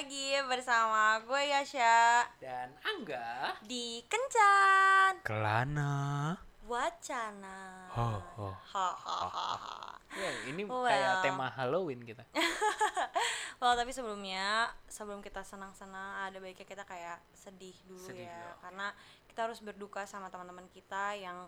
lagi 0.00 0.32
bersama 0.48 1.20
gue 1.20 1.42
Yasha 1.52 2.24
dan 2.40 2.72
Angga 2.80 3.52
di 3.60 4.00
Kencan 4.08 5.20
Kelana. 5.20 6.32
Wacana. 6.64 7.84
Ho, 7.92 8.16
ho. 8.16 8.48
Hahaha. 8.64 10.00
ya 10.16 10.48
ini 10.48 10.64
Well. 10.64 10.88
kayak 10.88 11.20
tema 11.20 11.52
Halloween 11.52 12.00
kita 12.00 12.24
Well, 13.60 13.76
tapi 13.76 13.92
sebelumnya 13.92 14.72
sebelum 14.88 15.20
kita 15.20 15.44
senang-senang 15.44 16.32
ada 16.32 16.40
baiknya 16.40 16.64
kita 16.64 16.88
kayak 16.88 17.20
sedih 17.36 17.76
dulu 17.84 18.00
Sedih 18.00 18.24
ya 18.24 18.40
dulu. 18.40 18.56
karena 18.64 18.86
kita 19.28 19.52
harus 19.52 19.60
berduka 19.60 20.08
sama 20.08 20.32
teman-teman 20.32 20.64
kita 20.72 21.12
yang 21.12 21.44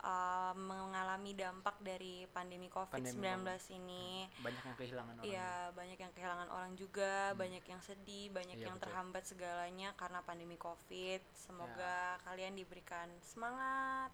uh, 0.00 0.52
mengalami 0.54 1.32
dampak 1.32 1.76
dari 1.78 2.26
pandemi 2.28 2.66
COVID-19 2.66 3.18
Pandemi 3.18 3.50
ini. 3.72 4.06
banyak 4.38 4.62
yang 4.62 4.76
kehilangan 4.76 5.14
orang 5.16 5.26
Iya, 5.26 5.52
banyak 5.72 5.98
yang 5.98 6.12
kehilangan 6.12 6.48
orang 6.48 6.72
juga, 6.74 7.14
banyak 7.34 7.64
yang 7.64 7.80
sedih, 7.80 8.30
banyak 8.30 8.56
Iya, 8.56 8.66
yang 8.66 8.76
betul. 8.76 8.84
terhambat 8.86 9.24
segalanya 9.24 9.88
karena 9.94 10.20
pandemi 10.20 10.56
Covid. 10.56 11.20
Semoga 11.32 11.96
kalian 12.22 12.54
diberikan 12.54 13.08
semangat, 13.20 14.10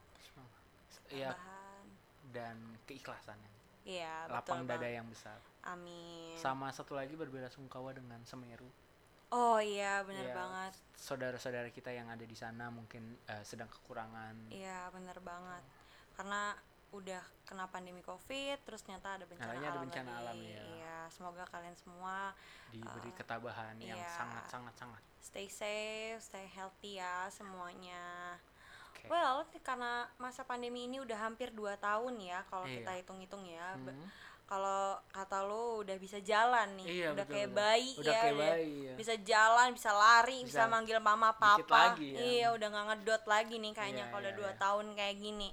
Iya 1.07 1.31
tambahan. 1.31 1.85
dan 2.31 2.57
keikhlasannya 2.85 3.53
Iya, 3.85 4.25
betul 4.25 4.35
lapang 4.35 4.61
dada 4.65 4.81
banget. 4.81 4.97
yang 4.97 5.07
besar 5.07 5.37
Amin. 5.63 6.37
sama 6.37 6.73
satu 6.73 6.95
lagi 6.95 7.13
berbela 7.13 7.49
sungkawa 7.49 7.93
dengan 7.93 8.25
Semeru 8.25 8.69
Oh 9.29 9.59
iya, 9.59 10.01
bener 10.01 10.25
Ya, 10.25 10.33
banget. 10.33 10.73
saudara-saudara 10.95 11.67
kita 11.69 11.91
yang 11.91 12.07
ada 12.07 12.23
di 12.23 12.33
sana 12.33 12.71
mungkin 12.71 13.19
eh, 13.27 13.43
sedang 13.43 13.67
kekurangan 13.69 14.49
Iya, 14.49 14.89
bener 14.89 15.19
banget. 15.21 15.65
Karena 16.15 16.55
udah 16.91 17.23
kena 17.45 17.67
pandemi 17.67 18.01
Covid, 18.01 18.63
terus 18.63 18.81
ternyata 18.81 19.19
ada 19.19 19.27
bencana 19.27 19.51
ada 19.51 19.67
alam 19.69 19.83
bencana 19.83 20.11
lagi. 20.13 20.23
alam, 20.23 20.37
ya. 20.41 20.63
Iya, 20.73 20.99
semoga 21.11 21.43
kalian 21.45 21.75
semua 21.75 22.31
diberi 22.71 23.11
Eh, 23.11 23.15
ketabahan 23.15 23.75
yang 23.77 23.99
iya. 23.99 24.15
sangat 24.15 24.45
sangat 24.47 24.75
sangat 24.79 25.03
stay 25.19 25.51
safe, 25.51 26.23
stay 26.23 26.47
healthy 26.47 26.97
ya 26.97 27.27
semuanya. 27.29 28.39
Oke. 28.89 29.11
Well, 29.11 29.43
karena 29.61 30.07
masa 30.17 30.47
pandemi 30.47 30.87
ini 30.87 31.03
udah 31.03 31.19
hampir 31.19 31.51
2 31.51 31.75
tahun 31.77 32.15
ya 32.23 32.47
kalau 32.47 32.63
Iya. 32.65 32.79
kita 32.79 32.91
hitung-hitung 32.95 33.43
ya. 33.43 33.75
Hmm. 33.75 34.07
Kalau 34.45 35.01
kata 35.09 35.41
lo 35.41 35.81
udah 35.81 35.97
bisa 35.97 36.21
jalan 36.21 36.77
nih, 36.77 36.87
Iya, 37.03 37.09
udah 37.11 37.25
betul, 37.25 37.35
kayak 37.35 37.49
betul. 37.51 37.61
bayi 37.65 37.91
Udah 37.97 38.13
ya, 38.13 38.21
kayak 38.23 38.37
bayi, 38.39 38.73
ya. 38.85 38.95
bisa 38.95 39.15
jalan, 39.19 39.69
bisa 39.73 39.91
lari, 39.91 40.39
bisa, 40.45 40.63
Bisa 40.63 40.63
manggil 40.69 40.99
mama 41.01 41.33
papa. 41.35 41.97
lagi 41.97 42.13
ya. 42.13 42.19
Iya, 42.21 42.47
udah 42.53 42.69
nggak 42.71 42.87
ngedot 42.87 43.23
lagi 43.25 43.55
nih 43.59 43.73
kayaknya 43.73 44.05
Iya, 44.05 44.11
kalau 44.13 44.23
udah 44.23 44.31
iya, 44.31 44.41
2 44.41 44.47
iya. 44.47 44.61
tahun 44.61 44.87
kayak 44.95 45.17
gini. 45.19 45.51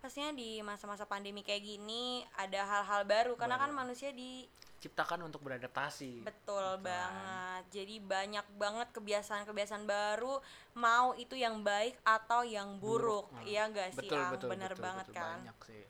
Pastinya 0.00 0.32
di 0.32 0.64
masa-masa 0.64 1.04
pandemi 1.04 1.44
kayak 1.44 1.60
gini 1.60 2.24
ada 2.34 2.64
hal-hal 2.64 3.04
baru 3.04 3.36
karena 3.36 3.54
kan 3.54 3.68
Baru. 3.68 3.84
manusia 3.84 4.08
di 4.10 4.48
ciptakan 4.80 5.28
untuk 5.28 5.44
beradaptasi 5.44 6.24
Betul 6.24 6.64
Gitu 6.72 6.80
kan. 6.80 6.88
banget. 6.88 7.62
Jadi 7.68 7.94
banyak 8.00 8.46
banget 8.56 8.88
kebiasaan-kebiasaan 8.96 9.84
baru, 9.84 10.40
mau 10.74 11.12
itu 11.14 11.36
yang 11.36 11.60
baik 11.60 12.00
atau 12.00 12.40
yang 12.40 12.80
buruk. 12.80 13.28
Nah, 13.30 13.44
Iya 13.44 13.68
enggak 13.68 13.92
sih, 13.92 14.08
betul 14.08 14.16
Ang? 14.16 14.32
betul 14.32 14.48
Bener 14.48 14.72
betul, 14.72 14.84
banget 14.88 15.06
betul, 15.06 15.16
kan. 15.20 15.36
banyak 15.36 15.58
sih 15.68 15.84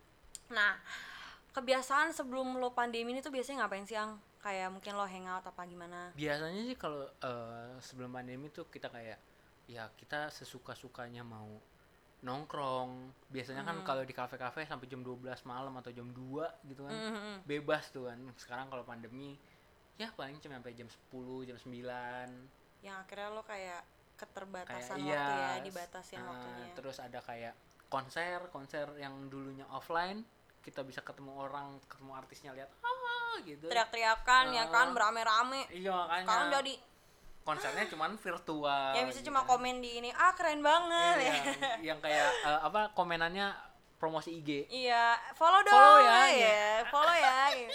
Nah, 0.51 0.73
kebiasaan 1.51 2.11
sebelum 2.11 2.59
lo 2.59 2.75
pandemi 2.75 3.15
ini 3.15 3.23
tuh 3.23 3.31
biasanya 3.31 3.63
ngapain 3.63 3.87
sih, 3.87 3.95
Ang? 3.95 4.19
Kayak 4.43 4.75
mungkin 4.75 4.99
lo 4.99 5.07
hangout 5.07 5.47
apa 5.47 5.63
gimana? 5.65 6.11
biasanya 6.17 6.63
sih 6.65 6.75
kalau 6.75 7.07
eh, 7.07 7.79
sebelum 7.79 8.11
pandemi 8.11 8.51
tuh 8.51 8.67
kita 8.67 8.91
kayak 8.91 9.23
ya 9.71 9.87
kita 9.95 10.35
sesuka 10.35 10.75
sukanya 10.75 11.23
mau 11.23 11.63
nongkrong 12.21 12.91
biasanya 13.27 13.63
kan 13.63 13.77
Hmm. 13.77 13.87
kalau 13.87 14.03
di 14.03 14.13
kafe-kafe 14.13 14.65
sampai 14.65 14.87
jam 14.87 15.01
12 15.01 15.41
malam 15.43 15.73
atau 15.75 15.89
jam 15.89 16.05
2 16.07 16.45
gitu 16.65 16.85
kan 16.85 16.93
Mhm. 16.93 17.35
bebas 17.45 17.89
tuh 17.89 18.07
kan 18.07 18.21
sekarang 18.37 18.69
kalau 18.69 18.85
pandemi 18.85 19.41
ya 19.97 20.13
paling 20.13 20.37
cuma 20.39 20.57
sampai 20.57 20.73
jam 20.75 20.87
10 20.87 21.45
jam 21.45 21.57
9 21.57 22.29
Yang 22.81 22.97
akhirnya 22.99 23.29
lo 23.31 23.43
kayak 23.43 23.81
kayak 23.81 23.83
keterbatasan 24.17 24.97
iya 24.99 25.17
waktu 25.17 25.33
ya, 25.33 25.53
dibatasin 25.63 26.19
eh, 26.19 26.27
waktunya. 26.27 26.67
terus 26.75 26.97
ada 26.99 27.21
kayak 27.21 27.55
konser 27.89 28.39
konser 28.49 28.87
yang 28.97 29.29
dulunya 29.29 29.65
offline 29.67 30.21
kita 30.61 30.81
bisa 30.81 31.01
ketemu 31.01 31.41
orang 31.41 31.81
ketemu 31.83 32.13
artisnya 32.15 32.53
lihat 32.53 32.69
ah 32.79 33.41
gitu 33.41 33.65
Teriak-teriakan 33.65 34.45
ya 34.53 34.69
kan, 34.69 34.87
Ah. 34.87 34.95
berame-rame. 34.95 35.65
iya 35.71 35.89
makanya 35.95 36.25
Sekarang 36.27 36.49
jadi 36.55 36.73
konsernya 37.51 37.85
cuman 37.87 38.15
virtual 38.15 38.95
ya 38.95 39.03
bisa 39.03 39.19
gitu 39.19 39.29
cuma 39.29 39.43
kan. 39.43 39.59
komen 39.59 39.83
di 39.83 39.99
ini, 39.99 40.11
ah 40.15 40.31
keren 40.33 40.63
banget 40.63 41.17
Iya, 41.19 41.35
ya. 41.35 41.43
yang 41.93 41.99
kayak 41.99 42.29
eh, 42.47 42.61
apa 42.63 42.95
komenannya 42.95 43.51
promosi 43.99 44.39
IG 44.39 44.71
Iya, 44.71 45.19
follow 45.35 45.61
dong 45.61 45.75
Follow 45.75 45.99
ya, 46.01 46.21
ya, 46.31 46.71
follow 46.89 47.13
ya. 47.13 47.69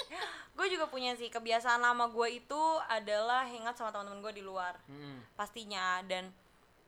gue 0.55 0.67
juga 0.71 0.87
punya 0.87 1.11
sih 1.13 1.27
kebiasaan 1.27 1.83
lama 1.83 2.07
gue 2.07 2.39
itu 2.39 2.61
adalah 2.87 3.43
hangout 3.43 3.75
sama 3.75 3.91
teman-teman 3.91 4.23
gue 4.23 4.39
di 4.39 4.43
luar 4.43 4.79
Mm-mm. 4.87 5.35
pastinya 5.35 5.99
dan 6.07 6.31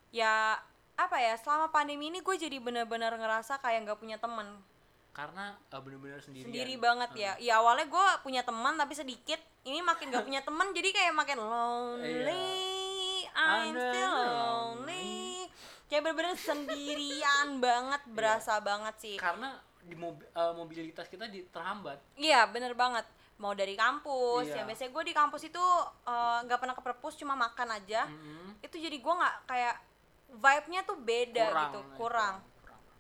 ya 0.09 0.56
apa 0.96 1.18
ya 1.19 1.36
selama 1.38 1.69
pandemi 1.69 2.08
ini 2.09 2.24
gue 2.24 2.36
jadi 2.40 2.58
bener-bener 2.58 3.12
ngerasa 3.12 3.59
kayak 3.59 3.86
nggak 3.86 4.00
punya 4.00 4.18
teman 4.18 4.64
karena 5.12 5.58
eh, 5.74 5.81
bener-bener 5.81 6.22
sendirian 6.22 6.46
sendiri 6.46 6.78
banget 6.78 7.09
ya. 7.18 7.31
Ya 7.42 7.54
awalnya 7.58 7.90
gue 7.90 8.06
punya 8.22 8.46
teman 8.46 8.78
tapi 8.78 8.94
sedikit. 8.94 9.42
Ini 9.66 9.81
makin 9.81 10.14
gak 10.14 10.30
punya 10.30 10.46
teman 10.46 10.69
jadi 10.78 10.94
kayak 10.94 11.18
makin 11.18 11.42
lonely. 11.42 12.76
I'm 13.38 13.72
still 13.72 14.12
lonely. 14.12 15.46
Kayak 15.86 16.02
bener-bener 16.03 16.36
sendirian 16.36 17.48
banget, 17.64 18.02
berasa 18.08 18.59
banget 18.59 18.96
sih. 18.98 19.16
karena 19.16 19.56
di 19.81 19.96
mobi- 19.96 20.28
eh, 20.28 20.53
mobilitas 20.53 21.08
kita 21.08 21.25
di 21.25 21.48
terhambat 21.48 21.96
Iya 22.14 22.44
bener 22.46 22.75
banget 22.75 23.08
mau 23.38 23.53
dari 23.53 23.72
kampus 23.74 24.44
Iya. 24.46 24.56
ya 24.58 24.64
biasanya 24.66 24.92
gue 24.92 25.03
di 25.06 25.14
kampus 25.14 25.42
itu 25.46 25.64
eh, 26.03 26.40
nggak 26.44 26.58
pernah 26.58 26.74
ke 26.74 26.84
perpus 26.84 27.16
cuma 27.16 27.31
makan 27.34 27.72
aja 27.72 28.03
Mm-mm. 28.03 28.59
itu 28.59 28.75
jadi 28.75 28.92
gue 28.94 29.14
nggak 29.16 29.36
kayak 29.46 29.75
vibe-nya 30.30 30.81
tuh 30.84 30.98
beda 30.98 31.46
gitu 31.46 31.80
nah, 31.80 31.96
kurang 31.96 32.36
kurang. 32.36 32.36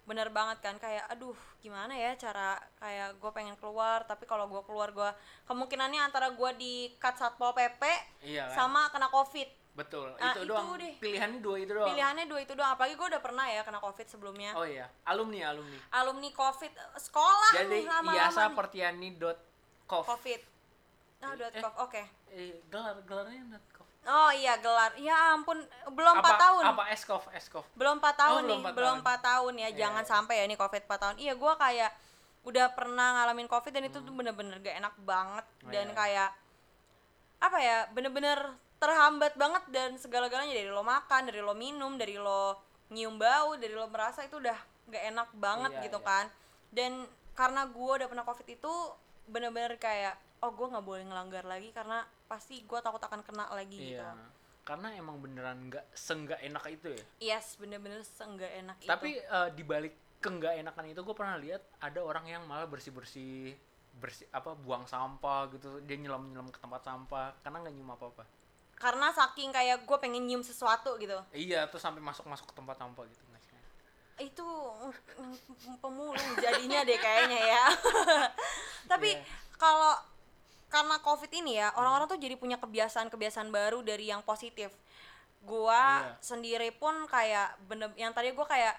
bener 0.05 0.31
banget 0.31 0.57
kan 0.61 0.75
kayak 0.77 1.03
aduh 1.09 1.35
gimana 1.59 1.91
ya 1.91 2.15
cara 2.15 2.55
kayak 2.77 3.19
gue 3.19 3.31
pengen 3.31 3.57
keluar 3.57 4.05
tapi 4.05 4.23
kalau 4.23 4.47
gue 4.47 4.63
keluar 4.63 4.87
gue 4.89 5.09
kemungkinannya 5.43 5.99
antara 6.01 6.31
gue 6.31 6.51
di 6.55 6.73
cut 6.95 7.19
satpol 7.19 7.51
pp 7.51 7.83
iya 8.23 8.47
kan 8.47 8.55
sama 8.63 8.87
kena 8.87 9.09
covid 9.09 9.51
betul 9.77 10.09
Nah, 10.11 10.33
itu 10.33 10.39
itu 10.39 10.49
doang 10.49 10.73
deh. 10.73 10.93
pilihannya 10.97 11.39
dua 11.39 11.55
itu 11.55 11.71
doang 11.71 11.87
pilihannya 11.87 12.25
dua 12.25 12.39
itu 12.41 12.53
doang 12.53 12.71
apalagi 12.73 12.93
gue 12.93 13.07
udah 13.07 13.21
pernah 13.21 13.45
ya 13.45 13.61
kena 13.61 13.77
covid 13.77 14.05
sebelumnya 14.05 14.51
oh 14.51 14.65
iya 14.65 14.89
alumni 15.03 15.39
alumni 15.47 15.77
alumni 15.93 16.29
covid 16.33 16.73
eh, 16.73 16.89
sekolah 16.97 17.51
jadi 17.53 17.69
nih 17.71 17.83
lama-lama 17.85 18.17
iasa 18.19 18.41
nih. 18.43 18.55
pertiani 18.55 19.09
dot 19.13 19.37
covid 19.85 20.41
oh, 21.21 21.33
dot 21.35 21.51
Eh. 21.51 21.61
oke 21.61 22.01
eh, 22.31 22.57
gelar 22.67 22.97
gelarnya 23.03 23.43
dot 23.51 23.65
cof 23.71 23.85
Oh 24.07 24.31
iya 24.31 24.55
gelar. 24.55 24.95
Ya 24.95 25.35
ampun, 25.35 25.59
belum 25.85 26.15
4 26.15 26.23
tahun. 26.39 26.63
apa 26.65 26.95
eskof 26.95 27.27
eskof 27.29 27.67
Belum 27.75 27.99
4 27.99 28.07
tahun 28.15 28.39
Oh, 28.39 28.47
nih, 28.47 28.47
belum 28.47 28.59
empat 28.63 28.73
belum 28.73 28.95
tahun. 28.95 29.19
4 29.19 29.27
tahun 29.27 29.53
ya. 29.53 29.59
Iya, 29.59 29.77
Jangan 29.77 30.03
sampai 30.07 30.35
ya 30.37 30.45
nih 30.47 30.55
Covid 30.55 30.81
4 30.81 30.95
tahun. 30.97 31.15
Iya, 31.19 31.33
gua 31.35 31.53
kayak 31.57 31.91
udah 32.41 32.65
pernah 32.71 33.19
ngalamin 33.19 33.51
Covid 33.51 33.67
dan 33.69 33.83
itu 33.83 33.99
tuh 33.99 34.07
bener-bener 34.09 34.55
gak 34.57 34.79
enak 34.79 34.95
banget 35.03 35.43
Hmm. 35.43 35.59
Oh, 35.59 35.71
dan 35.75 35.85
iya. 35.85 35.93
kayak 35.93 36.29
apa 37.37 37.57
ya? 37.59 37.77
Bener-bener 37.91 38.39
terhambat 38.77 39.33
banget 39.35 39.63
dan 39.73 39.97
segala-galanya 39.97 40.53
dari 40.53 40.69
lo 40.69 40.85
makan, 40.85 41.29
dari 41.29 41.41
lo 41.41 41.53
minum, 41.53 41.97
dari 41.97 42.15
lo 42.15 42.61
nyium 42.89 43.17
bau, 43.17 43.57
dari 43.57 43.73
lo 43.73 43.89
merasa 43.89 44.21
itu 44.23 44.37
udah 44.37 44.57
gak 44.87 45.03
enak 45.11 45.29
banget 45.35 45.71
Iya, 45.75 45.83
gitu 45.89 45.99
iya. 45.99 46.07
kan. 46.07 46.25
Dan 46.69 46.91
karena 47.33 47.65
gua 47.67 48.01
udah 48.01 48.07
pernah 48.07 48.25
Covid 48.25 48.47
itu 48.47 48.73
bener-bener 49.27 49.75
kayak 49.75 50.15
oh 50.39 50.53
gue 50.53 50.67
nggak 50.69 50.85
boleh 50.85 51.03
ngelanggar 51.03 51.43
lagi 51.43 51.73
karena 51.73 52.05
pasti 52.25 52.61
gua 52.63 52.79
takut 52.79 53.01
akan 53.01 53.25
kena 53.25 53.49
lagi 53.51 53.75
gitu. 53.75 53.97
iya 53.97 54.13
karena 54.61 54.91
emang 54.93 55.17
beneran 55.17 55.71
nggak 55.71 55.85
senggak 55.95 56.39
enak 56.43 56.63
itu 56.69 56.87
ya 56.91 57.03
Yes, 57.35 57.55
bener-bener 57.55 58.03
seenggak 58.03 58.51
enak 58.51 58.77
itu. 58.83 58.87
tapi 58.87 59.15
eh, 59.17 59.49
di 59.55 59.63
balik 59.63 59.95
ke 60.17 60.27
nggak 60.27 60.59
enakan 60.59 60.85
itu 60.91 61.01
gue 61.01 61.15
pernah 61.15 61.37
lihat 61.37 61.61
ada 61.77 62.01
orang 62.01 62.25
yang 62.25 62.43
malah 62.43 62.65
bersih 62.65 62.89
bersih 62.91 63.53
bersih 63.97 64.25
apa 64.29 64.53
buang 64.53 64.85
sampah 64.85 65.49
gitu 65.53 65.77
dia 65.85 65.97
nyelam 65.97 66.29
nyelam 66.29 66.49
ke 66.49 66.57
tempat 66.57 66.81
sampah 66.83 67.37
karena 67.41 67.57
nggak 67.63 67.73
nyium 67.73 67.91
apa 67.93 68.05
apa 68.11 68.23
karena 68.77 69.09
saking 69.09 69.49
kayak 69.49 69.83
gue 69.83 69.97
pengen 69.97 70.21
nyium 70.23 70.41
sesuatu 70.41 70.95
gitu. 70.97 71.17
iya 71.33 71.65
terus 71.65 71.81
sampai 71.81 71.97
masuk 71.97 72.25
masuk 72.25 72.45
ke 72.45 72.53
tempat 72.53 72.77
sampah 72.77 73.03
gitu? 73.05 73.23
Itu 74.17 74.49
pemulung 75.83 76.17
jadinya 76.37 76.81
deh 76.81 76.97
kayaknya 76.97 77.39
ya. 77.39 77.65
Tapi 78.91 79.13
Iya. 79.13 79.21
kalau 79.57 79.93
karena 80.67 80.97
Covid 80.99 81.31
ini 81.31 81.57
ya, 81.57 81.69
orang-orang 81.73 82.09
tuh 82.09 82.19
jadi 82.19 82.35
punya 82.35 82.57
kebiasaan-kebiasaan 82.57 83.49
baru 83.49 83.79
dari 83.81 84.09
yang 84.09 84.19
positif. 84.21 84.73
Gua 85.41 86.01
Iya. 86.01 86.17
sendiri 86.19 86.73
pun 86.73 87.05
kayak 87.05 87.61
bener 87.65 87.93
yang 87.93 88.11
tadi 88.11 88.33
gua 88.33 88.45
kayak 88.45 88.75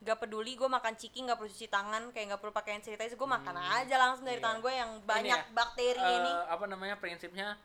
gak 0.00 0.20
peduli 0.20 0.52
gue 0.52 0.68
makan 0.68 1.00
ciki 1.00 1.24
nggak 1.24 1.32
perlu 1.32 1.48
cuci 1.48 1.64
tangan 1.64 2.12
kayak 2.12 2.28
nggak 2.28 2.40
perlu 2.44 2.52
pakai 2.52 2.76
hand 2.76 2.84
sanitizer 2.84 3.16
gue 3.16 3.24
makan 3.24 3.56
aja 3.56 3.96
langsung 3.96 4.28
dari 4.28 4.36
Iya. 4.36 4.44
tangan 4.44 4.58
gue 4.60 4.72
yang 4.76 4.90
banyak 5.00 5.40
ya, 5.40 5.52
bakteri 5.56 5.96
Eh, 5.96 6.12
ini 6.20 6.32
apa 6.44 6.64
namanya 6.68 7.00
prinsipnya 7.00 7.56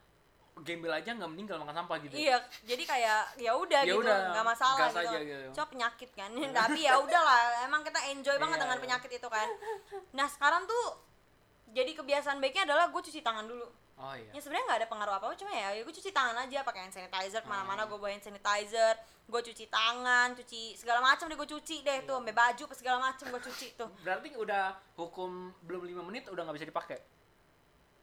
gembel 0.61 0.91
aja 0.91 1.09
nggak 1.09 1.29
meninggal 1.29 1.57
makan 1.57 1.75
sampah 1.75 1.97
gitu 2.00 2.13
Iya, 2.13 2.38
jadi 2.63 2.83
kayak 2.83 3.19
ya 3.38 3.51
udah 3.53 3.81
Ya 3.81 3.91
gitu, 3.91 4.03
nggak 4.03 4.45
masalah 4.45 4.88
gitu. 4.88 5.00
aja 5.01 5.17
gitu. 5.17 5.45
Cuma 5.53 5.67
penyakit 5.67 6.09
kan. 6.11 6.29
Tapi 6.59 6.79
ya 6.81 6.94
udahlah, 6.95 7.39
emang 7.63 7.81
kita 7.81 8.00
enjoy 8.09 8.35
banget 8.35 8.56
Iya, 8.56 8.63
dengan 8.63 8.77
iya. 8.77 8.83
penyakit 8.83 9.11
itu 9.13 9.27
kan. 9.27 9.47
Nah, 10.11 10.27
sekarang 10.27 10.63
tuh 10.63 10.85
jadi 11.69 11.91
kebiasaan 11.94 12.38
baiknya 12.38 12.65
adalah 12.65 12.89
gue 12.89 13.01
cuci 13.01 13.19
tangan 13.19 13.45
dulu. 13.45 13.67
oh 14.00 14.15
iya 14.15 14.31
ya 14.31 14.39
sebenarnya 14.39 14.65
nggak 14.65 14.79
ada 14.79 14.88
pengaruh 14.88 15.13
apa 15.13 15.25
apa 15.27 15.35
cuma 15.35 15.51
ya, 15.51 15.75
gue 15.75 15.91
cuci 15.91 16.09
tangan 16.09 16.31
aja 16.39 16.63
pakai 16.63 16.81
hand 16.81 16.95
sanitizer 16.95 17.44
ke 17.44 17.50
mana-mana 17.51 17.83
Hmm. 17.83 17.91
gue 17.91 17.97
bawa 18.00 18.09
hand 18.09 18.23
sanitizer 18.23 18.95
gue 19.27 19.41
cuci 19.44 19.67
tangan 19.67 20.31
cuci 20.33 20.73
segala 20.73 21.03
macam 21.03 21.27
deh 21.27 21.35
gue 21.35 21.50
cuci 21.51 21.83
deh 21.83 22.00
tuh 22.01 22.15
sampai 22.15 22.31
baju 22.31 22.63
apa 22.63 22.73
segala 22.73 22.97
macam 23.03 23.25
gue 23.27 23.41
cuci 23.44 23.67
tuh 23.75 23.91
berarti 24.00 24.31
udah 24.33 24.63
hukum 24.95 25.51
belum 25.61 25.83
lima 25.83 26.01
menit 26.01 26.25
udah 26.25 26.41
nggak 26.41 26.56
bisa 26.56 26.65
dipakai 26.65 26.95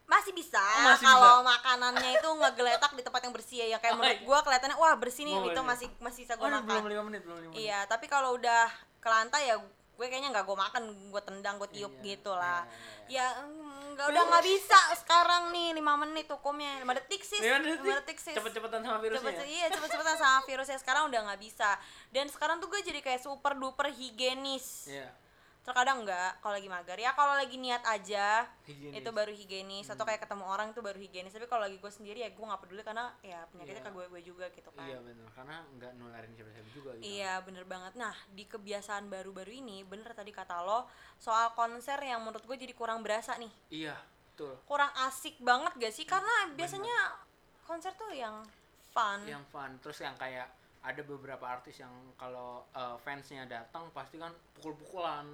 masih 0.07 0.33
bisa 0.33 0.63
Oh, 0.63 0.87
masih 0.87 1.07
kalau 1.07 1.43
makanannya 1.43 2.11
itu 2.15 2.29
ngegeletak 2.31 2.91
di 2.95 3.03
tempat 3.03 3.21
yang 3.27 3.35
bersih 3.35 3.57
ya. 3.67 3.67
Yang 3.77 3.81
kayak 3.83 3.95
Oh, 3.95 3.99
menurut 3.99 4.19
iya. 4.19 4.27
gue 4.27 4.39
kelihatannya 4.47 4.77
wah 4.79 4.95
bersih 4.95 5.23
nih. 5.27 5.35
Oh, 5.35 5.45
itu 5.51 5.61
iya. 5.61 5.67
masih 5.67 5.89
masih 5.99 6.21
bisa 6.23 6.35
gue 6.39 6.47
oh, 6.47 6.53
makan. 6.55 6.81
belum 6.87 7.05
menit 7.11 7.23
belum 7.27 7.37
menit. 7.43 7.59
Iya 7.59 7.79
tapi 7.91 8.07
kalau 8.07 8.39
udah 8.39 8.71
ke 9.03 9.09
lantai 9.11 9.51
ya 9.51 9.57
gue 9.97 10.07
kayaknya 10.13 10.29
nggak 10.29 10.45
gue 10.45 10.57
makan 10.61 10.83
gue 11.09 11.23
tendang 11.25 11.57
gue 11.57 11.71
tiup 11.73 11.89
Iya, 11.89 12.05
gitu 12.05 12.29
lah. 12.29 12.69
iya, 13.09 13.33
ya 13.33 13.49
mm, 13.49 13.97
nggak 13.97 14.07
udah 14.13 14.23
nggak 14.29 14.45
bisa 14.45 14.79
sekarang 15.01 15.43
nih 15.57 15.73
lima 15.73 15.97
menit 15.97 16.29
hukumnya. 16.29 16.85
Lima 16.85 16.93
detik 16.95 17.25
sih. 17.25 17.41
Lima 17.41 17.65
detik? 18.05 18.21
sih. 18.21 18.37
Cepet-cepetan 18.37 18.85
sama 18.85 19.01
virusnya 19.01 19.33
cepet 19.33 19.41
ya? 19.41 19.45
iya 19.49 19.67
cepet-cepetan 19.73 20.17
sama 20.21 20.39
virusnya 20.45 20.79
sekarang 20.79 21.03
udah 21.09 21.21
nggak 21.33 21.41
bisa. 21.41 21.71
Dan 22.13 22.29
sekarang 22.29 22.61
tuh 22.61 22.69
gue 22.69 22.81
jadi 22.85 23.01
kayak 23.01 23.25
super 23.25 23.57
duper 23.57 23.89
higienis. 23.89 24.93
Iya. 24.93 25.26
Terkadang 25.67 26.07
enggak 26.07 26.39
kalau 26.39 26.55
lagi 26.55 26.71
mager. 26.71 26.99
Ya 27.03 27.11
kalau 27.13 27.35
lagi 27.35 27.59
niat 27.59 27.83
aja 27.83 28.47
Higienis. 28.71 29.03
itu 29.03 29.11
baru 29.11 29.33
higienis. 29.35 29.91
Atau 29.91 30.07
kayak 30.07 30.23
ketemu 30.23 30.47
orang 30.47 30.71
itu 30.71 30.79
baru 30.79 30.95
higienis. 30.97 31.35
Tapi 31.35 31.51
kalau 31.51 31.67
lagi 31.67 31.77
gue 31.83 31.93
sendiri 31.93 32.23
ya 32.23 32.31
gue 32.31 32.45
nggak 32.47 32.63
peduli 32.63 32.87
karena 32.87 33.11
ya 33.21 33.43
penyakitnya 33.51 33.83
Iya. 33.83 33.89
ke 33.91 33.97
gue 33.99 34.05
gue 34.07 34.23
juga 34.23 34.47
gitu 34.55 34.71
kan. 34.71 34.87
Iya 34.87 34.99
benar, 35.03 35.29
karena 35.35 35.57
nggak 35.75 35.93
nularin 35.99 36.31
siapa-siapa 36.39 36.71
juga 36.71 36.91
gitu. 36.95 37.05
Iya 37.05 37.33
bener 37.43 37.65
banget. 37.67 37.93
Nah 37.99 38.15
di 38.31 38.45
kebiasaan 38.47 39.11
baru-baru 39.11 39.53
ini 39.53 39.83
Bener 39.83 40.15
tadi 40.15 40.31
kata 40.31 40.63
lo 40.63 40.87
Soal 41.19 41.51
konser 41.59 41.99
yang 41.99 42.23
menurut 42.23 42.47
gue 42.47 42.57
jadi 42.57 42.71
kurang 42.77 43.03
berasa 43.03 43.35
nih. 43.41 43.51
Iya, 43.73 43.97
betul. 44.33 44.55
Kurang 44.69 44.93
asik 45.09 45.41
banget 45.41 45.73
gak 45.81 45.95
sih? 45.97 46.05
Karena 46.05 46.53
biasanya 46.53 47.17
konser 47.65 47.91
tuh 47.97 48.13
yang 48.13 48.45
fun. 48.93 49.25
Yang 49.25 49.45
fun, 49.51 49.71
terus 49.81 49.99
yang 49.99 50.13
kayak 50.15 50.47
ada 50.87 51.03
beberapa 51.03 51.43
artis 51.43 51.83
yang 51.83 51.91
kalau 52.15 52.63
uh, 52.71 52.95
fansnya 53.03 53.43
datang 53.49 53.91
pasti 53.91 54.23
kan 54.23 54.31
pukul-pukulan. 54.55 55.27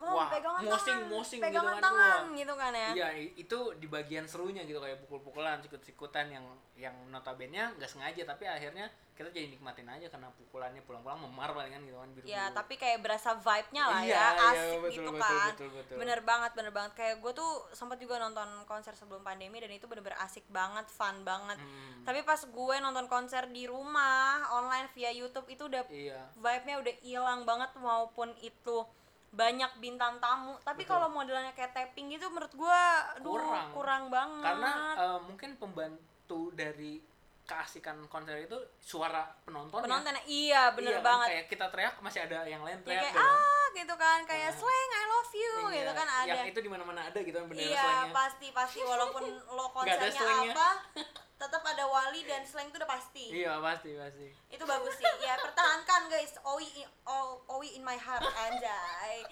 Oh, 0.00 0.16
Wah, 0.16 0.32
pegangan 0.32 0.64
mosing, 0.64 0.96
tangan, 0.96 1.12
mosing 1.12 1.40
pegangan 1.44 1.76
gitu 1.76 1.76
kan. 1.76 1.84
tangan 1.84 2.22
gitu 2.32 2.54
kan 2.56 2.72
ya 2.72 2.90
Iya, 2.96 3.08
itu 3.36 3.58
di 3.76 3.84
bagian 3.84 4.24
serunya 4.24 4.64
gitu 4.64 4.80
kayak 4.80 4.96
pukul-pukulan, 5.04 5.60
sikut-sikutan 5.60 6.32
yang 6.32 6.44
yang 6.72 6.96
notabene 7.12 7.76
nggak 7.76 7.84
sengaja 7.84 8.24
tapi 8.24 8.48
akhirnya 8.48 8.88
kita 9.12 9.28
jadi 9.36 9.52
nikmatin 9.52 9.84
aja 9.84 10.08
karena 10.08 10.32
pukulannya 10.32 10.80
pulang-pulang 10.88 11.20
memar 11.20 11.52
palingan 11.52 11.84
gitu 11.84 12.00
kan 12.00 12.08
biru. 12.16 12.24
Ya 12.24 12.48
tapi 12.56 12.80
kayak 12.80 13.04
berasa 13.04 13.36
vibe-nya 13.36 13.84
lah 13.84 14.00
Iya, 14.00 14.16
ya 14.16 14.16
iya, 14.16 14.48
Asik 14.48 14.78
betul, 14.80 14.88
gitu 14.96 15.10
betul, 15.12 15.20
kan 15.20 15.48
betul, 15.52 15.68
betul. 15.76 15.96
Bener 16.00 16.18
banget, 16.24 16.50
bener 16.56 16.72
banget 16.72 16.92
Kayak 16.96 17.14
gue 17.20 17.32
tuh 17.36 17.52
sempat 17.76 18.00
juga 18.00 18.16
nonton 18.16 18.48
konser 18.64 18.96
sebelum 18.96 19.20
pandemi 19.20 19.60
Dan 19.60 19.76
itu 19.76 19.84
bener-bener 19.84 20.16
asik 20.24 20.48
banget, 20.48 20.88
fun 20.88 21.20
banget 21.20 21.60
Hmm, 21.60 22.00
Tapi 22.08 22.24
pas 22.24 22.40
gue 22.40 22.76
nonton 22.80 23.04
konser 23.12 23.44
di 23.52 23.68
rumah 23.68 24.48
Online 24.56 24.88
via 24.96 25.12
Youtube 25.12 25.44
itu 25.52 25.68
udah 25.68 25.84
iya. 25.92 26.24
vibe-nya 26.40 26.80
udah 26.80 26.94
hilang 27.04 27.40
banget 27.44 27.76
maupun 27.76 28.32
itu 28.40 28.88
banyak 29.30 29.70
bintang 29.76 30.18
tamu 30.18 30.58
tapi 30.60 30.82
kalau 30.82 31.06
modelnya 31.06 31.50
kayak 31.52 31.70
tapping 31.70 32.10
gitu 32.10 32.26
menurut 32.26 32.50
gua 32.52 32.82
aduh, 33.14 33.30
Kurang. 33.32 33.68
kurang 33.70 34.04
banget 34.08 34.42
Karena 34.44 34.72
uh, 34.96 35.18
mungkin 35.20 35.54
pembantu 35.54 36.50
dari 36.52 36.98
keasikan 37.42 38.06
konser 38.06 38.38
itu 38.38 38.54
suara 38.76 39.26
penonton 39.40 39.80
penontonnya 39.80 40.22
iya 40.24 40.70
bener 40.70 40.98
Iya, 40.98 41.00
banget 41.00 41.28
kayak 41.30 41.46
kita 41.48 41.66
teriak 41.68 41.94
masih 41.98 42.20
ada 42.22 42.42
yang 42.44 42.62
lain 42.62 42.74
ya 42.76 42.82
teriak 42.84 43.00
kayak 43.00 43.10
gitu 43.10 43.20
kan. 43.20 43.30
ah 43.30 43.66
gitu 43.70 43.94
kan 43.96 44.18
kayak 44.24 44.48
Ah. 44.48 44.56
slang 44.56 44.90
I 44.92 45.04
love 45.04 45.32
you 45.32 45.52
Iya, 45.60 45.74
gitu 45.76 45.92
kan 45.92 46.06
ada 46.08 46.30
yang 46.32 46.46
itu 46.46 46.60
di 46.60 46.70
mana-mana 46.70 47.00
ada 47.04 47.18
gitu 47.18 47.36
kan 47.36 47.46
bendera 47.46 47.66
iya 47.68 47.82
slangnya. 47.82 48.12
pasti 48.12 48.46
pasti 48.50 48.78
walaupun 48.80 49.22
lo 49.48 49.66
konsernya 49.74 50.22
apa 50.46 50.68
tetap 51.40 51.64
ada 51.64 51.82
wali 51.82 52.20
dan 52.22 52.44
slang 52.44 52.68
itu 52.68 52.76
udah 52.76 52.90
pasti 52.90 53.32
Iya, 53.32 53.56
pasti 53.58 53.96
pasti. 53.96 54.28
itu 54.50 54.60
bagus 54.62 54.92
sih 54.94 55.08
ya 55.20 55.40
pertahankan 55.40 56.06
guys 56.06 56.36
Owi 56.44 56.68
in- 56.76 56.92
O- 57.02 57.40
Owi 57.48 57.74
in 57.74 57.82
my 57.82 57.96
heart 57.96 58.20
anjay 58.20 59.24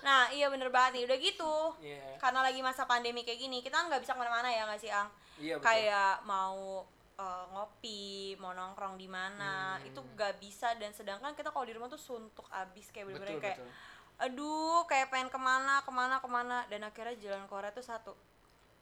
nah 0.00 0.30
iya 0.30 0.46
bener 0.46 0.70
banget 0.70 0.90
nih 0.94 1.04
udah 1.04 1.18
gitu 1.18 1.54
Iya. 1.80 2.16
karena 2.16 2.40
lagi 2.40 2.60
masa 2.60 2.84
pandemi 2.84 3.20
kayak 3.20 3.40
gini 3.40 3.58
kita 3.60 3.82
nggak 3.82 3.98
bisa 3.98 4.14
ke 4.14 4.20
mana-mana 4.20 4.46
ya 4.48 4.62
nggak 4.64 4.78
sih 4.78 4.88
ang 4.88 5.10
Iya, 5.36 5.56
betul. 5.56 5.66
kayak 5.66 6.22
mau 6.22 6.86
uh, 7.16 7.44
ngopi 7.50 8.00
mau 8.36 8.52
nongkrong 8.52 8.94
di 8.94 9.06
mana 9.06 9.74
Hmm. 9.74 9.84
itu 9.84 9.98
nggak 9.98 10.38
bisa 10.38 10.72
dan 10.74 10.90
sedangkan 10.90 11.34
kita 11.34 11.48
kalau 11.48 11.64
di 11.64 11.72
rumah 11.72 11.88
tuh 11.88 11.98
suntuk 11.98 12.46
abis 12.48 12.88
kayak 12.88 13.08
bener-bener 13.08 13.36
betul, 13.36 13.44
kayak 13.44 13.58
betul. 13.58 13.72
aduh 14.20 14.84
kayak 14.84 15.08
pengen 15.08 15.28
ke 15.28 15.36
mana 15.36 15.80
ke 15.80 15.90
mana 15.90 16.16
ke 16.16 16.28
mana 16.28 16.62
dan 16.66 16.80
akhirnya 16.82 17.16
jalan 17.18 17.44
Korea 17.46 17.68
tuh 17.70 17.82
satu 17.82 18.12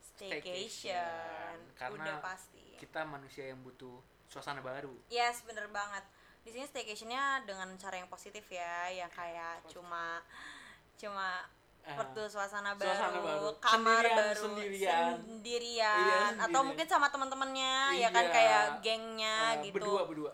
staycation. 0.08 1.56
Karena 1.74 1.96
udah 1.96 2.16
pasti 2.20 2.64
Kita 2.76 3.02
manusia 3.04 3.44
yang 3.46 3.60
butuh 3.60 3.98
suasana 4.26 4.60
baru. 4.60 4.92
yes 5.08 5.42
bener 5.42 5.66
banget 5.68 6.04
di 6.40 6.50
sini 6.50 6.64
staycationnya 6.64 7.42
dengan 7.44 7.68
cara 7.76 7.96
yang 7.96 8.08
positif 8.08 8.44
ya 8.46 8.88
yang 8.88 9.10
kayak 9.10 9.60
cuma 9.66 10.20
cuma 10.94 11.44
Ah, 11.80 11.96
Pertu 11.96 12.20
suasana 12.28 12.76
baru, 12.76 12.84
suasana 12.84 13.18
baru. 13.18 13.48
kamar 13.56 14.04
Sendirian, 14.04 14.18
baru, 14.18 14.42
sendirian. 14.44 15.08
sendirian. 15.16 15.96
Iya, 15.96 16.20
atau 16.20 16.36
sendirian. 16.36 16.66
mungkin 16.68 16.86
sama 16.86 17.06
teman-temannya, 17.08 17.76
ya 17.96 18.08
kan 18.12 18.24
Iya. 18.28 18.34
kayak 18.34 18.64
gengnya 18.84 19.36
eh, 19.56 19.62
gitu, 19.64 19.74
Berdua, 19.80 20.02
berdua. 20.04 20.32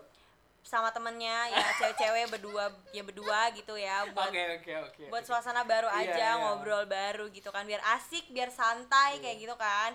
Sama 0.65 0.89
temennya, 0.89 1.45
ya 1.47 1.61
cewek-cewek 1.79 2.25
berdua, 2.27 2.65
ya 2.89 3.05
berdua 3.05 3.53
gitu 3.53 3.77
ya, 3.77 4.01
buat 4.09 4.33
Oke, 4.33 4.43
oke, 4.57 4.73
oke. 4.81 5.03
buat 5.07 5.21
suasana 5.21 5.61
baru 5.63 5.85
Iya, 5.87 6.01
aja, 6.09 6.27
iya. 6.33 6.41
ngobrol 6.41 6.89
baru 6.89 7.29
gitu 7.29 7.53
kan, 7.53 7.63
biar 7.63 7.79
asik, 7.93 8.33
biar 8.33 8.49
santai 8.49 9.21
kayak 9.21 9.37
Iya. 9.37 9.43
gitu 9.45 9.55
kan. 9.55 9.93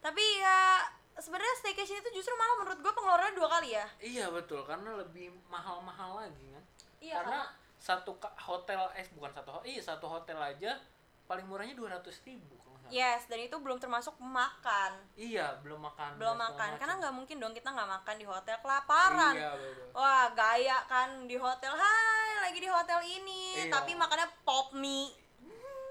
Tapi 0.00 0.24
ya 0.40 0.80
sebenarnya 1.14 1.54
staycation 1.58 2.00
itu 2.00 2.10
justru 2.16 2.32
malah 2.34 2.56
menurut 2.58 2.78
gue 2.80 2.92
pengeluarannya 2.92 3.34
dua 3.34 3.48
kali 3.50 3.68
ya. 3.72 3.86
Iya, 3.98 4.26
betul. 4.30 4.64
Karena 4.64 4.96
lebih 4.96 5.28
mahal-mahal 5.46 6.24
lagi 6.24 6.46
kan. 6.48 6.64
Iya, 6.96 7.14
karena 7.20 7.40
satu 7.76 8.16
ka- 8.16 8.32
hotel 8.40 8.88
eh 8.96 9.04
bukan 9.12 9.30
satu 9.30 9.50
hotel, 9.52 9.68
iya 9.68 9.82
satu 9.84 10.06
hotel 10.08 10.38
aja 10.40 10.80
paling 11.26 11.44
murahnya 11.44 11.74
200 11.74 11.98
ribu 12.22 12.54
kalau 12.56 12.78
nggak. 12.78 12.88
Yes, 12.88 13.26
dan 13.26 13.38
itu 13.40 13.56
belum 13.56 13.76
termasuk 13.76 14.14
makan, 14.16 14.94
Iya, 15.12 15.58
belum 15.60 15.80
makan. 15.80 16.16
belum 16.16 16.36
makan, 16.36 16.70
karena 16.76 16.94
nggak 16.96 17.12
mungkin 17.12 17.36
dong 17.36 17.50
kita 17.50 17.68
nggak 17.68 17.90
makan 17.92 18.14
di 18.14 18.24
hotel 18.24 18.56
kelaparan. 18.56 19.34
Iya, 19.34 19.50
betul. 19.52 19.86
Wah, 19.92 20.26
gaya 20.32 20.78
kan 20.86 21.08
di 21.24 21.34
hotel. 21.34 21.72
Hai, 21.72 22.30
lagi 22.42 22.58
di 22.58 22.68
hotel 22.68 23.00
ini, 23.02 23.42
Iya. 23.60 23.72
tapi 23.72 23.92
makannya 23.92 24.30
pop 24.40 24.70
mie. 24.72 25.10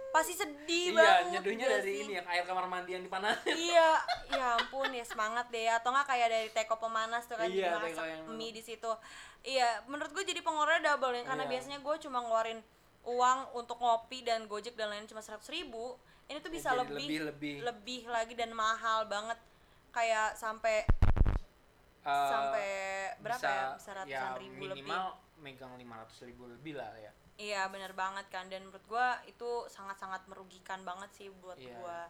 Pasti 0.09 0.31
sedih 0.31 0.95
Iya, 0.95 0.95
banget. 0.95 1.31
nyeduhnya 1.35 1.65
dari 1.69 1.91
sih? 1.91 1.97
ini 2.01 2.13
yang 2.15 2.23
air 2.25 2.43
kamar 2.43 2.63
mandi 2.65 2.95
yang 2.95 3.03
dipanasin. 3.03 3.51
Iya, 3.51 3.89
ya 4.31 4.55
ampun 4.55 4.87
ya 4.89 5.03
semangat 5.03 5.51
deh. 5.51 5.67
Atau 5.67 5.91
nggak 5.91 6.07
kayak 6.07 6.27
dari 6.31 6.49
teko 6.49 6.79
pemanas 6.79 7.27
tuh 7.27 7.35
kan 7.35 7.51
Iya, 7.51 7.75
teko 7.77 7.99
yang- 7.99 8.31
mie 8.31 8.55
di 8.55 8.63
situ. 8.63 8.87
Iya, 9.43 9.83
menurut 9.85 10.09
gue 10.09 10.23
jadi 10.23 10.39
pengeluarannya 10.39 10.87
double 10.87 11.11
ya 11.13 11.23
karena 11.25 11.43
Iya. 11.43 11.51
biasanya 11.51 11.79
gue 11.83 11.95
cuma 11.99 12.23
ngeluarin 12.23 12.63
uang 13.05 13.39
untuk 13.55 13.77
ngopi 13.77 14.21
dan 14.21 14.45
gojek 14.45 14.73
dan 14.73 14.89
lain 14.89 15.05
cuma 15.05 15.21
seratus 15.21 15.47
ribu. 15.47 15.95
Ini 16.25 16.37
tuh 16.39 16.49
bisa 16.49 16.73
lebih, 16.73 17.05
lebih- 17.05 17.21
lebih. 17.23 17.55
lebih 17.61 18.01
lagi 18.07 18.33
dan 18.33 18.49
mahal 18.51 19.05
banget. 19.05 19.37
Kayak 19.91 20.33
sampai 20.35 20.83
Eh, 22.01 22.29
sampai 22.29 22.69
berapa 23.17 23.41
bisa, 23.41 23.49
ya? 23.49 23.65
Bisa 23.73 23.91
ratusan 23.95 24.13
ya, 24.29 24.37
ribu 24.37 24.61
lebih. 24.63 24.85
minimal 24.85 25.03
megang 25.37 25.73
500 25.73 26.21
ribu 26.23 26.45
lebih 26.45 26.73
lah 26.75 26.93
ya. 26.95 27.09
Iya 27.35 27.67
bener 27.67 27.91
banget 27.91 28.29
kan 28.29 28.45
dan 28.45 28.63
menurut 28.63 28.85
gua 28.85 29.19
itu 29.25 29.65
sangat-sangat 29.67 30.23
merugikan 30.25 30.81
banget 30.81 31.09
sih 31.11 31.27
buat 31.35 31.57
Iya. 31.57 31.75
gua. 31.75 32.07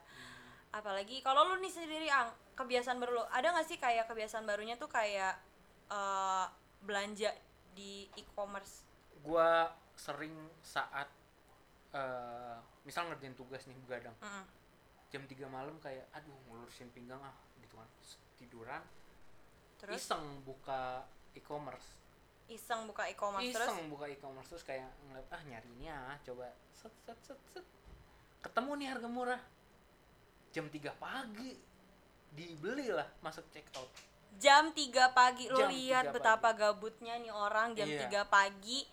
Apalagi 0.70 1.24
kalau 1.24 1.48
lu 1.48 1.58
nih 1.58 1.72
sendiri 1.72 2.08
ang 2.08 2.28
kebiasaan 2.54 3.00
baru 3.00 3.12
lu 3.14 3.24
ada 3.26 3.48
nggak 3.50 3.66
sih 3.66 3.76
kayak 3.76 4.06
kebiasaan 4.06 4.44
barunya 4.44 4.76
tuh 4.76 4.88
kayak 4.88 5.40
eh, 5.88 6.46
belanja 6.82 7.32
di 7.72 8.06
e-commerce? 8.16 8.84
Gua 9.22 9.72
sering 9.96 10.36
saat 10.60 11.08
eh 11.96 12.58
misal 12.84 13.08
ngerjain 13.08 13.34
tugas 13.34 13.64
nih 13.66 13.78
begadang. 13.88 14.16
Mm-mm. 14.20 14.46
jam 15.08 15.24
3 15.24 15.48
malam 15.48 15.80
kayak 15.80 16.04
aduh 16.12 16.36
ngelurusin 16.52 16.92
pinggang 16.92 17.24
ah 17.24 17.32
gitu 17.64 17.80
kan. 17.80 17.88
Tiduran 18.36 18.84
Terus? 19.80 20.04
iseng 20.04 20.44
buka 20.44 21.08
e-commerce. 21.32 21.96
Iseng 22.52 22.84
buka 22.86 23.08
e-commerce 23.08 23.48
terus? 23.48 23.64
Iseng 23.64 23.88
buka 23.88 24.06
e-commerce 24.12 24.50
terus 24.52 24.66
kayak 24.68 24.92
ngeliat 25.08 25.30
ah 25.32 25.42
nyari 25.48 25.70
ini 25.80 25.88
ah 25.88 26.20
coba. 26.20 26.52
Set 26.76 26.92
set 27.08 27.20
set 27.24 27.40
set. 27.56 27.66
Ketemu 28.44 28.72
nih 28.76 28.88
harga 28.92 29.08
murah. 29.08 29.42
Jam 30.52 30.68
3 30.68 30.92
pagi. 31.00 31.56
Dibeli 32.36 32.92
lah 32.92 33.08
masuk 33.24 33.48
check 33.56 33.72
out. 33.80 33.88
Jam 34.36 34.76
3 34.76 35.16
pagi 35.16 35.48
Jam 35.48 35.72
lihat 35.72 36.12
3 36.12 36.16
betapa 36.20 36.52
gabutnya 36.52 37.16
nih 37.16 37.32
orang 37.32 37.72
jam 37.72 37.88
Iya. 37.88 38.28
3 38.28 38.28
pagi 38.28 38.84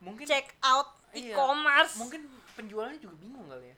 mungkin 0.00 0.24
check 0.24 0.54
out 0.60 0.88
Iya. 1.10 1.32
e-commerce. 1.32 1.96
mungkin 1.96 2.20
penjualnya 2.52 2.98
juga 2.98 3.16
bingung 3.16 3.48
kali 3.48 3.66
ya. 3.66 3.76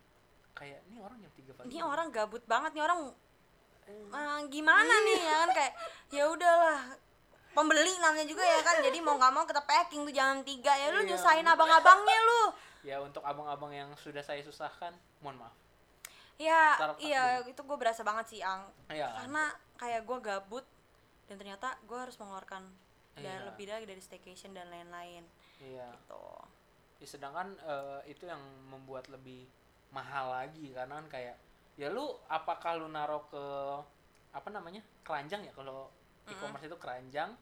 Kayak 0.52 0.78
ini 0.84 0.98
orang 0.98 1.16
jam 1.16 1.30
3 1.32 1.52
pagi. 1.54 1.66
Ini 1.68 1.80
orang 1.80 2.06
gabut 2.10 2.42
banget 2.44 2.70
nih 2.74 2.82
orang 2.82 3.00
eh, 3.86 4.40
gimana 4.48 4.94
nih 5.02 5.18
ya 5.18 5.34
kan? 5.38 5.48
Kayak 5.50 5.72
ya 6.10 6.24
udahlah 6.26 6.80
pembeli 7.50 7.90
namanya 7.98 8.22
juga 8.24 8.42
ya 8.42 8.62
kan 8.62 8.78
jadi 8.78 8.98
mau 9.00 9.16
nggak 9.16 9.32
mau 9.32 9.42
kita 9.42 9.62
packing 9.62 10.02
tuh 10.02 10.12
jam 10.12 10.38
3 10.38 10.46
ya. 10.70 10.86
Lu 10.90 11.00
Iya. 11.00 11.14
nyusahin 11.14 11.46
abang-abangnya 11.46 12.18
lu. 12.20 12.42
Ya 12.82 12.96
untuk 12.98 13.20
abang-abang 13.22 13.70
yang 13.70 13.90
sudah 13.94 14.20
saya 14.20 14.40
susahkan 14.40 14.92
mohon 15.20 15.36
maaf. 15.36 15.54
Ya 16.34 16.72
Taruh 16.74 16.96
tas 16.96 17.04
iya 17.04 17.22
itu 17.44 17.60
gue 17.60 17.76
berasa 17.76 18.00
banget 18.00 18.26
sih 18.28 18.40
ang. 18.40 18.64
Iya. 18.88 19.12
Karena 19.18 19.44
kayak 19.76 20.02
gue 20.02 20.18
gabut 20.20 20.64
dan 21.28 21.36
ternyata 21.36 21.76
gue 21.84 21.94
harus 21.94 22.16
mengeluarkan 22.16 22.64
dan 23.16 23.38
Iya. 23.38 23.46
lebih 23.46 23.66
lagi 23.68 23.84
dari 23.84 24.00
staycation 24.00 24.50
dan 24.50 24.66
lain-lain 24.66 25.22
iya. 25.60 25.88
Gitu. 25.90 26.24
Ya, 26.98 27.06
sedangkan 27.06 27.56
eh, 27.56 28.00
itu 28.08 28.24
yang 28.24 28.40
membuat 28.66 29.08
lebih 29.08 29.48
mahal 29.90 30.30
lagi 30.32 30.70
karena 30.70 30.98
kan 30.98 31.08
kayak 31.08 31.36
ya 31.74 31.88
lu 31.88 32.04
apakah 32.26 32.76
lu 32.76 32.86
naro 32.86 33.24
ke 33.26 33.44
apa 34.30 34.48
namanya 34.48 34.80
keranjang 35.00 35.42
ya? 35.42 35.52
Kalau 35.52 35.88
e-commerce 36.28 36.64
itu 36.64 36.76
keranjang 36.76 37.32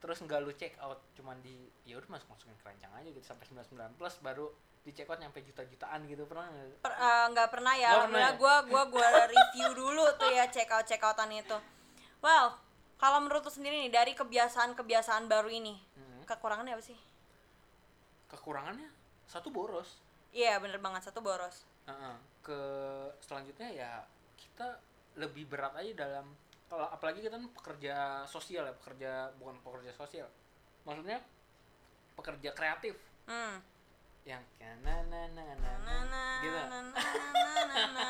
terus 0.00 0.16
nggak 0.18 0.40
lu 0.40 0.52
check 0.54 0.80
out 0.80 0.96
cuman 1.12 1.36
di 1.40 1.52
ya 1.84 2.00
udah 2.00 2.08
masuk 2.08 2.32
masukin 2.32 2.56
keranjang 2.56 2.88
aja 2.94 3.04
gitu 3.06 3.20
sampai 3.20 3.44
99 3.44 4.00
plus 4.00 4.16
baru 4.24 4.48
di 4.80 4.96
check 4.96 5.04
out 5.06 5.20
nyampe 5.20 5.44
juta-jutaan 5.44 6.08
gitu 6.08 6.24
pernah 6.24 6.48
nggak? 6.48 6.80
Per- 6.80 6.98
nggak 7.36 7.48
pernah 7.52 7.74
ya. 7.76 7.88
Alhamdulillah 7.94 8.34
gue 8.36 8.54
gua 8.68 8.82
gua 8.88 9.06
review 9.32 9.68
dulu 9.74 10.04
tuh 10.16 10.30
ya 10.30 10.48
check 10.48 10.68
out 10.70 10.84
check 10.84 11.00
outan 11.00 11.28
itu. 11.28 11.56
Well 12.20 12.56
kalau 12.96 13.20
menurut 13.20 13.44
lu 13.44 13.52
sendiri 13.52 13.76
nih 13.80 13.92
dari 13.92 14.12
kebiasaan 14.12 14.72
kebiasaan 14.72 15.24
baru 15.24 15.48
ini 15.48 15.76
Mhm. 15.96 16.24
kekurangannya 16.24 16.76
apa 16.76 16.84
sih 16.84 16.96
kekurangannya? 18.30 18.88
Satu 19.26 19.50
boros. 19.50 19.98
Iya 20.30 20.62
bener 20.62 20.78
banget 20.78 21.10
satu 21.10 21.20
boros. 21.20 21.66
Heeh. 21.90 22.16
ke 22.40 22.60
selanjutnya 23.20 23.68
ya 23.68 24.00
kita 24.32 24.80
lebih 25.20 25.44
berat 25.44 25.76
aja 25.76 26.08
dalam 26.08 26.24
kalau 26.70 26.86
apalagi 26.88 27.20
kita 27.20 27.34
kan 27.34 27.44
pekerja 27.50 28.24
sosial 28.30 28.64
ya 28.64 28.74
pekerja 28.78 29.34
bukan 29.36 29.58
pekerja 29.60 29.92
sosial. 29.92 30.30
Maksudnya 30.86 31.18
pekerja 32.14 32.50
kreatif. 32.54 32.94
Hmm. 33.26 33.58
Yang 34.22 34.44
na 34.62 34.94
na 35.02 35.02
na 35.02 35.22
na 35.34 35.44
na 35.58 35.72
na 35.82 35.96
na 36.06 36.24
gitu. 36.46 36.54
na 36.54 36.66
na 36.70 36.80
na 36.80 37.62
na 37.66 37.82
na 37.90 38.08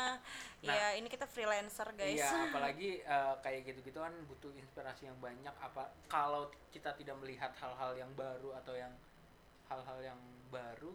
ya 0.76 0.92
ini 0.92 1.08
kita 1.08 1.24
freelancer 1.24 1.88
guys. 1.96 2.20
Iya 2.20 2.28
apalagi 2.52 3.00
eh, 3.00 3.34
kayak 3.40 3.60
gitu 3.72 3.80
gitu 3.80 3.98
kan 4.04 4.12
butuh 4.28 4.52
inspirasi 4.52 5.08
yang 5.08 5.16
banyak. 5.24 5.54
Apa 5.56 5.88
kalau 6.12 6.52
kita 6.68 6.92
tidak 7.00 7.16
melihat 7.24 7.56
hal-hal 7.56 7.96
yang 7.96 8.12
baru 8.12 8.52
atau 8.60 8.76
yang 8.76 8.92
hal-hal 9.70 9.98
yang 10.04 10.20
baru 10.50 10.90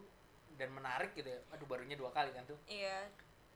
dan 0.54 0.68
menarik 0.70 1.10
gitu 1.12 1.26
ya. 1.26 1.40
Aduh 1.50 1.64
barunya 1.64 1.96
dua 1.96 2.12
kali 2.12 2.30
kan 2.30 2.44
tuh. 2.44 2.60
Iya. 2.68 3.08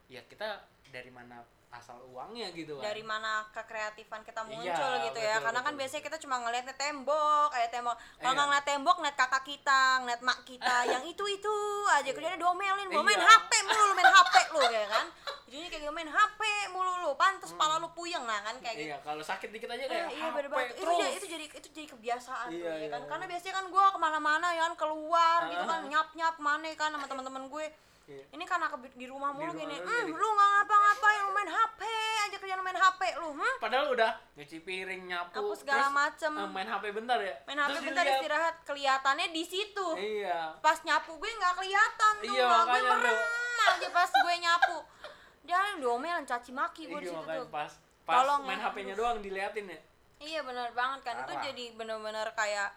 Ya 0.08 0.24
kita 0.24 0.64
dari 0.90 1.12
mana 1.12 1.44
asal 1.70 2.02
uangnya 2.02 2.50
gitu 2.50 2.82
kan 2.82 2.82
dari 2.82 2.98
mana 3.00 3.46
kekreatifan 3.54 4.26
kita 4.26 4.42
muncul 4.42 4.66
Iya, 4.66 5.06
gitu 5.06 5.20
ya. 5.22 5.38
betul, 5.38 5.44
karena 5.46 5.60
kan 5.62 5.70
betul. 5.70 5.78
biasanya 5.78 6.02
kita 6.02 6.16
cuma 6.18 6.36
ngeliatnya 6.42 6.74
tembok 6.74 7.46
kayak 7.54 7.70
tembok. 7.70 7.94
Kalau 7.94 8.18
Iya. 8.18 8.34
nggak 8.34 8.46
ngeliat 8.50 8.66
tembok 8.66 8.96
ngeliat 8.98 9.16
kakak 9.16 9.44
kita 9.46 9.82
ngeliat 10.02 10.20
mak 10.20 10.38
kita. 10.42 10.76
Yang 10.98 11.04
itu 11.14 11.24
itu 11.30 11.54
aja. 11.86 12.10
Kerjanya 12.10 12.38
diomelin. 12.42 12.90
Gua 12.90 13.06
main 13.06 13.22
Iya. 13.22 13.28
HP 13.28 13.50
mulu 13.62 13.82
lu 13.86 13.94
main 13.94 14.10
HP 14.10 14.34
lu 14.50 14.60
ya 14.66 14.84
kan 14.88 15.06
jadinya 15.50 15.66
kayak 15.68 15.82
gitu, 15.82 15.92
main 15.92 16.06
HP 16.08 16.40
mulu 16.70 16.92
lu 17.00 17.10
pantes 17.14 17.50
pala 17.52 17.76
lu 17.76 17.90
puyeng 17.90 18.22
lah 18.22 18.38
kan 18.40 18.54
kayak 18.56 18.76
gitu 18.76 18.86
iya 18.86 18.96
kalau 19.00 19.18
sakit 19.20 19.50
dikit 19.50 19.66
aja 19.68 19.82
Eh, 19.82 19.88
kayak 19.88 20.06
iya 20.08 20.22
HP 20.22 20.30
bener 20.32 20.48
banget 20.48 20.66
itu, 20.72 20.82
jadi, 20.86 21.10
itu 21.12 21.26
jadi 21.26 21.44
itu 21.50 21.68
jadi 21.72 21.86
kebiasaan 21.90 22.46
tuh 22.48 22.54
Iya, 22.56 22.72
ya 22.76 22.88
kan 22.88 23.00
iya. 23.00 23.08
karena 23.08 23.24
biasanya 23.26 23.54
kan 23.56 23.66
gue 23.66 23.84
ke 23.84 23.98
mana-mana 23.98 24.46
ya 24.48 24.62
kan 24.62 24.74
keluar 24.76 25.38
gitu 25.48 25.64
kan 25.64 25.80
Ah. 25.80 25.88
nyap 25.88 26.08
nyap 26.12 26.34
mana 26.38 26.70
kan 26.72 26.90
sama 26.92 27.04
teman-teman 27.04 27.44
gue 27.48 27.66
Iya. 28.06 28.24
ini 28.28 28.42
karena 28.44 28.66
ke- 28.68 28.90
di 28.92 29.06
rumah 29.06 29.30
mulu 29.30 29.42
rumah 29.44 29.54
gini 29.56 29.70
hmm, 29.72 29.86
jadi- 29.86 30.10
lu 30.12 30.28
nggak 30.28 30.48
ngapa-ngapain 30.52 31.20
lu 31.20 31.32
main 31.32 31.46
HP 31.48 31.80
aja 32.20 32.36
kerjaan 32.36 32.58
main 32.60 32.74
HP 32.76 33.00
lu 33.16 33.28
hmm? 33.32 33.54
padahal 33.58 33.86
udah 33.88 34.10
nyuci 34.34 34.58
piring 34.60 35.02
nyapu 35.04 35.34
Nyapu 35.36 35.54
segala 35.56 35.82
terus, 35.84 35.94
macem. 35.96 36.32
eh, 36.36 36.48
main 36.48 36.68
HP 36.68 36.84
bentar 36.92 37.18
ya 37.18 37.34
main 37.44 37.58
HP 37.60 37.68
Terus 37.68 37.82
bentar 37.84 38.02
dilihat. 38.04 38.18
istirahat 38.18 38.54
kelihatannya 38.64 39.26
di 39.28 39.42
situ 39.44 39.86
iya 39.96 40.54
pas 40.58 40.78
nyapu 40.80 41.14
gue 41.16 41.30
nggak 41.32 41.54
kelihatan 41.56 42.12
tuh 42.20 42.26
Iya, 42.28 42.46
gue 42.64 42.80
merem 42.84 43.18
aja 43.60 43.88
pas 43.90 44.10
gue 44.10 44.34
nyapu 44.40 44.76
jangan 45.42 45.74
diomelin 45.76 46.24
caci 46.24 46.50
maki 46.50 46.82
gue 46.84 46.98
di 46.98 47.06
iya 47.06 47.10
situ 47.10 47.20
makanya 47.20 47.40
tuh 47.40 47.48
pas 47.48 47.72
pas 48.02 48.14
Tolong 48.18 48.42
main 48.42 48.56
ya. 48.56 48.64
HP-nya 48.66 48.94
doang 48.94 49.18
diliatin 49.18 49.66
ya 49.66 49.80
Iya 50.20 50.40
benar 50.42 50.68
banget 50.70 51.00
kan 51.02 51.16
itu 51.18 51.32
Parah. 51.32 51.42
jadi 51.42 51.64
bener-bener 51.72 52.28
kayak 52.30 52.68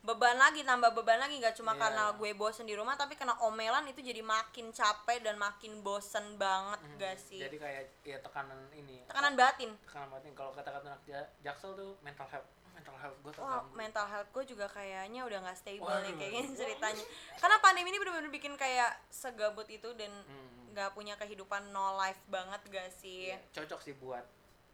beban 0.00 0.34
lagi 0.34 0.62
tambah 0.62 0.90
beban 0.92 1.14
lagi 1.16 1.34
nggak 1.36 1.54
cuma 1.54 1.72
Iya. 1.72 1.80
karena 1.80 2.04
gue 2.12 2.30
bosen 2.32 2.62
di 2.62 2.72
rumah 2.72 2.94
tapi 2.94 3.14
kena 3.14 3.34
omelan 3.40 3.86
itu 3.86 4.00
jadi 4.00 4.18
makin 4.20 4.70
capek 4.70 5.18
dan 5.20 5.34
makin 5.36 5.78
bosen 5.80 6.34
banget 6.36 6.78
Hmm, 6.80 6.94
gak 6.96 7.16
sih 7.16 7.38
jadi 7.38 7.56
kayak 7.56 7.82
ya 8.02 8.18
tekanan 8.18 8.58
ini 8.72 9.02
tekanan 9.04 9.34
batin 9.34 9.70
tekanan 9.80 10.08
batin 10.10 10.30
kalau 10.32 10.50
kata-kata 10.52 10.86
anak 10.88 11.02
ja- 11.04 11.30
jaksel 11.40 11.72
tuh 11.72 11.94
mental 12.00 12.26
health 12.28 12.46
mental 12.72 12.96
health 12.96 13.18
gue 13.20 13.32
terganggu 13.32 13.70
mental 13.74 14.06
health 14.08 14.28
gue 14.28 14.44
juga 14.48 14.66
kayaknya 14.68 15.20
udah 15.22 15.38
nggak 15.40 15.54
stable 15.56 15.86
nih 15.86 16.02
Waduh. 16.04 16.16
kayak 16.16 16.32
gini 16.32 16.48
ceritanya. 16.56 17.04
Karena 17.36 17.56
pandemi 17.58 17.88
ini 17.88 17.98
bener-bener 17.98 18.30
bikin 18.32 18.54
kayak 18.54 18.90
segabut 19.08 19.66
itu 19.68 19.90
dan 19.92 20.10
Hmm. 20.24 20.61
Nggak 20.72 20.90
punya 20.92 21.14
kehidupan 21.14 21.68
no 21.70 21.94
life 21.94 22.20
banget 22.26 22.60
gak 22.66 22.88
sih. 22.90 23.28
Iya, 23.28 23.38
cocok 23.52 23.80
sih 23.80 23.94
buat 23.94 24.24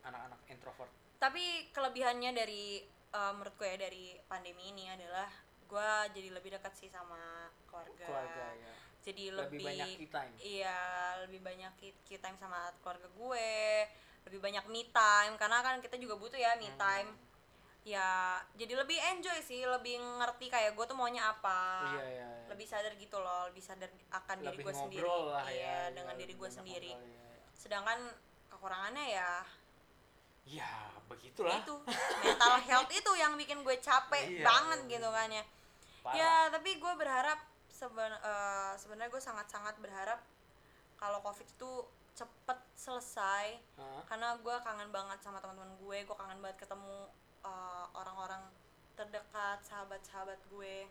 anak-anak 0.01 0.41
introvert 0.47 0.91
Tapi 1.19 1.75
kelebihannya 1.75 2.31
dari 2.31 2.79
eh, 3.11 3.33
menurut 3.35 3.55
gue 3.59 3.67
ya 3.67 3.79
dari 3.81 4.15
pandemi 4.25 4.71
ini 4.71 4.87
adalah 4.87 5.27
gue 5.69 5.91
jadi 6.15 6.33
lebih 6.33 6.55
dekat 6.55 6.73
sih 6.73 6.89
sama 6.89 7.51
keluarga. 7.67 8.07
keluarga 8.07 8.47
ya 8.57 8.73
Jadi 8.99 9.25
lebih 9.33 9.59
lebih, 9.59 9.67
banyak 9.67 9.89
key 9.97 10.09
time. 10.09 10.35
Iya, 10.39 10.81
lebih 11.25 11.41
banyak 11.41 11.73
key- 11.77 12.21
time 12.21 12.37
sama 12.37 12.69
keluarga 12.79 13.09
gue, 13.09 13.53
lebih 14.29 14.41
banyak 14.43 14.65
me 14.69 14.85
time 14.91 15.33
karena 15.35 15.59
kan 15.61 15.81
kita 15.81 15.97
juga 15.97 16.15
butuh 16.15 16.37
ya 16.37 16.55
me 16.55 16.69
Hmm. 16.69 16.79
time. 16.79 17.11
Ya, 17.87 18.37
jadi 18.53 18.77
lebih 18.77 19.01
enjoy 19.01 19.39
sih, 19.41 19.65
lebih 19.65 19.97
ngerti 19.97 20.53
kayak 20.53 20.77
gue 20.77 20.85
tuh 20.85 20.93
maunya 20.93 21.25
apa. 21.27 21.89
iya 21.91 22.05
iya 22.07 22.29
iya. 22.29 22.38
Lebih 22.49 22.67
sadar 22.67 22.93
gitu 22.95 23.17
loh, 23.17 23.47
lebih 23.47 23.61
sadar 23.61 23.89
akan 24.11 24.37
diri 24.41 24.49
lebih 24.53 24.65
gue 24.65 24.75
sendiri. 24.75 25.05
lah 25.05 25.47
iya, 25.47 25.89
ya 25.89 25.95
dengan 25.95 26.15
iya, 26.15 26.21
diri 26.21 26.35
gue 26.35 26.51
sendiri. 26.51 26.93
ngobrol, 26.93 27.09
iya. 27.09 27.53
Sedangkan 27.53 27.99
kekurangannya 28.49 29.07
ya 29.13 29.31
ya 30.49 30.73
begitulah 31.05 31.61
itu 31.61 31.77
mental 32.25 32.57
health 32.65 32.89
itu 32.89 33.13
yang 33.15 33.37
bikin 33.37 33.61
gue 33.61 33.77
capek 33.79 34.25
Iya, 34.33 34.45
banget 34.45 34.81
iya. 34.83 34.91
gitu 34.97 35.09
kan 35.11 35.29
ya. 35.29 35.45
Parah. 36.01 36.15
Ya, 36.17 36.33
tapi 36.49 36.71
gue 36.77 36.93
berharap 36.97 37.39
seben 37.69 38.11
eh, 38.11 38.73
sebenarnya 38.75 39.13
gue 39.13 39.21
sangat-sangat 39.21 39.77
berharap 39.79 40.19
kalau 40.97 41.21
covid 41.21 41.45
itu 41.45 41.71
cepet 42.13 42.59
selesai 42.75 43.61
Hah? 43.79 44.03
karena 44.05 44.35
gue 44.35 44.57
kangen 44.65 44.91
banget 44.91 45.23
sama 45.23 45.39
teman-teman 45.39 45.71
gue 45.79 45.99
gue 46.03 46.17
kangen 46.17 46.41
banget 46.41 46.59
ketemu 46.59 47.07
eh, 47.45 47.87
orang-orang 47.95 48.43
terdekat 48.97 49.63
sahabat-sahabat 49.63 50.41
gue 50.49 50.89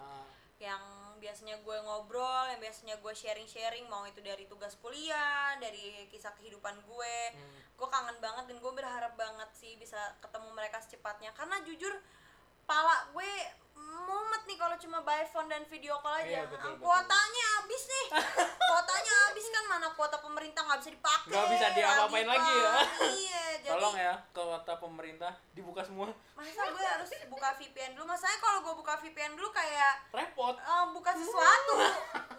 Ah, 0.00 0.24
yang 0.62 0.82
biasanya 1.18 1.58
gue 1.58 1.76
ngobrol 1.82 2.46
yang 2.50 2.62
biasanya 2.62 2.94
gue 2.98 3.12
sharing-sharing 3.14 3.86
mau 3.90 4.06
itu 4.06 4.22
dari 4.22 4.46
tugas 4.46 4.78
kuliah 4.78 5.54
dari 5.58 6.06
kisah 6.06 6.30
kehidupan 6.38 6.74
gue 6.86 7.16
hmm. 7.34 7.78
gue 7.78 7.88
kangen 7.90 8.14
banget 8.22 8.46
dan 8.46 8.56
gue 8.58 8.72
berharap 8.74 9.14
banget 9.18 9.50
sih 9.54 9.74
bisa 9.74 9.98
ketemu 10.22 10.54
mereka 10.54 10.78
secepatnya 10.78 11.34
karena 11.34 11.58
jujur 11.62 11.94
pala 12.62 13.10
gue 13.10 13.32
mumet 13.74 14.42
nih 14.46 14.58
kalau 14.58 14.76
cuma 14.78 15.02
by 15.02 15.26
phone 15.26 15.50
dan 15.50 15.66
video 15.66 15.98
call 15.98 16.14
aja 16.14 16.26
Iya, 16.26 16.42
betul, 16.46 16.58
Ah, 16.58 16.74
betul. 16.74 16.86
kuotanya 16.86 17.44
habis 17.58 17.82
nih 17.86 18.06
kuotanya 18.70 19.14
habis 19.26 19.46
kan 19.50 19.64
mana 19.66 19.88
kuota 19.98 20.16
pemerintah 20.22 20.62
nggak 20.62 20.78
bisa 20.82 20.92
dipakai 20.94 21.30
Nggak 21.30 21.46
bisa 21.50 21.66
diapa-apain 21.74 22.28
lagi 22.28 22.52
ya. 22.54 22.72
Iya 23.02 23.41
jadi 23.62 23.72
tolong 23.72 23.94
ya 23.94 24.14
kota 24.28 24.74
pemerintah. 24.76 25.32
Dibuka 25.52 25.80
semua. 25.80 26.10
masa 26.34 26.62
gue 26.66 26.82
harus 26.84 27.10
buka 27.26 27.54
VPN 27.54 27.94
dulu? 27.94 28.04
Masanya 28.04 28.38
kalau 28.38 28.58
gue 28.60 28.74
buka 28.74 28.98
VPN 28.98 29.32
dulu 29.32 29.48
kayak 29.48 30.10
repot. 30.10 30.54
eh, 30.54 30.84
buka 30.90 31.10
sesuatu. 31.14 31.74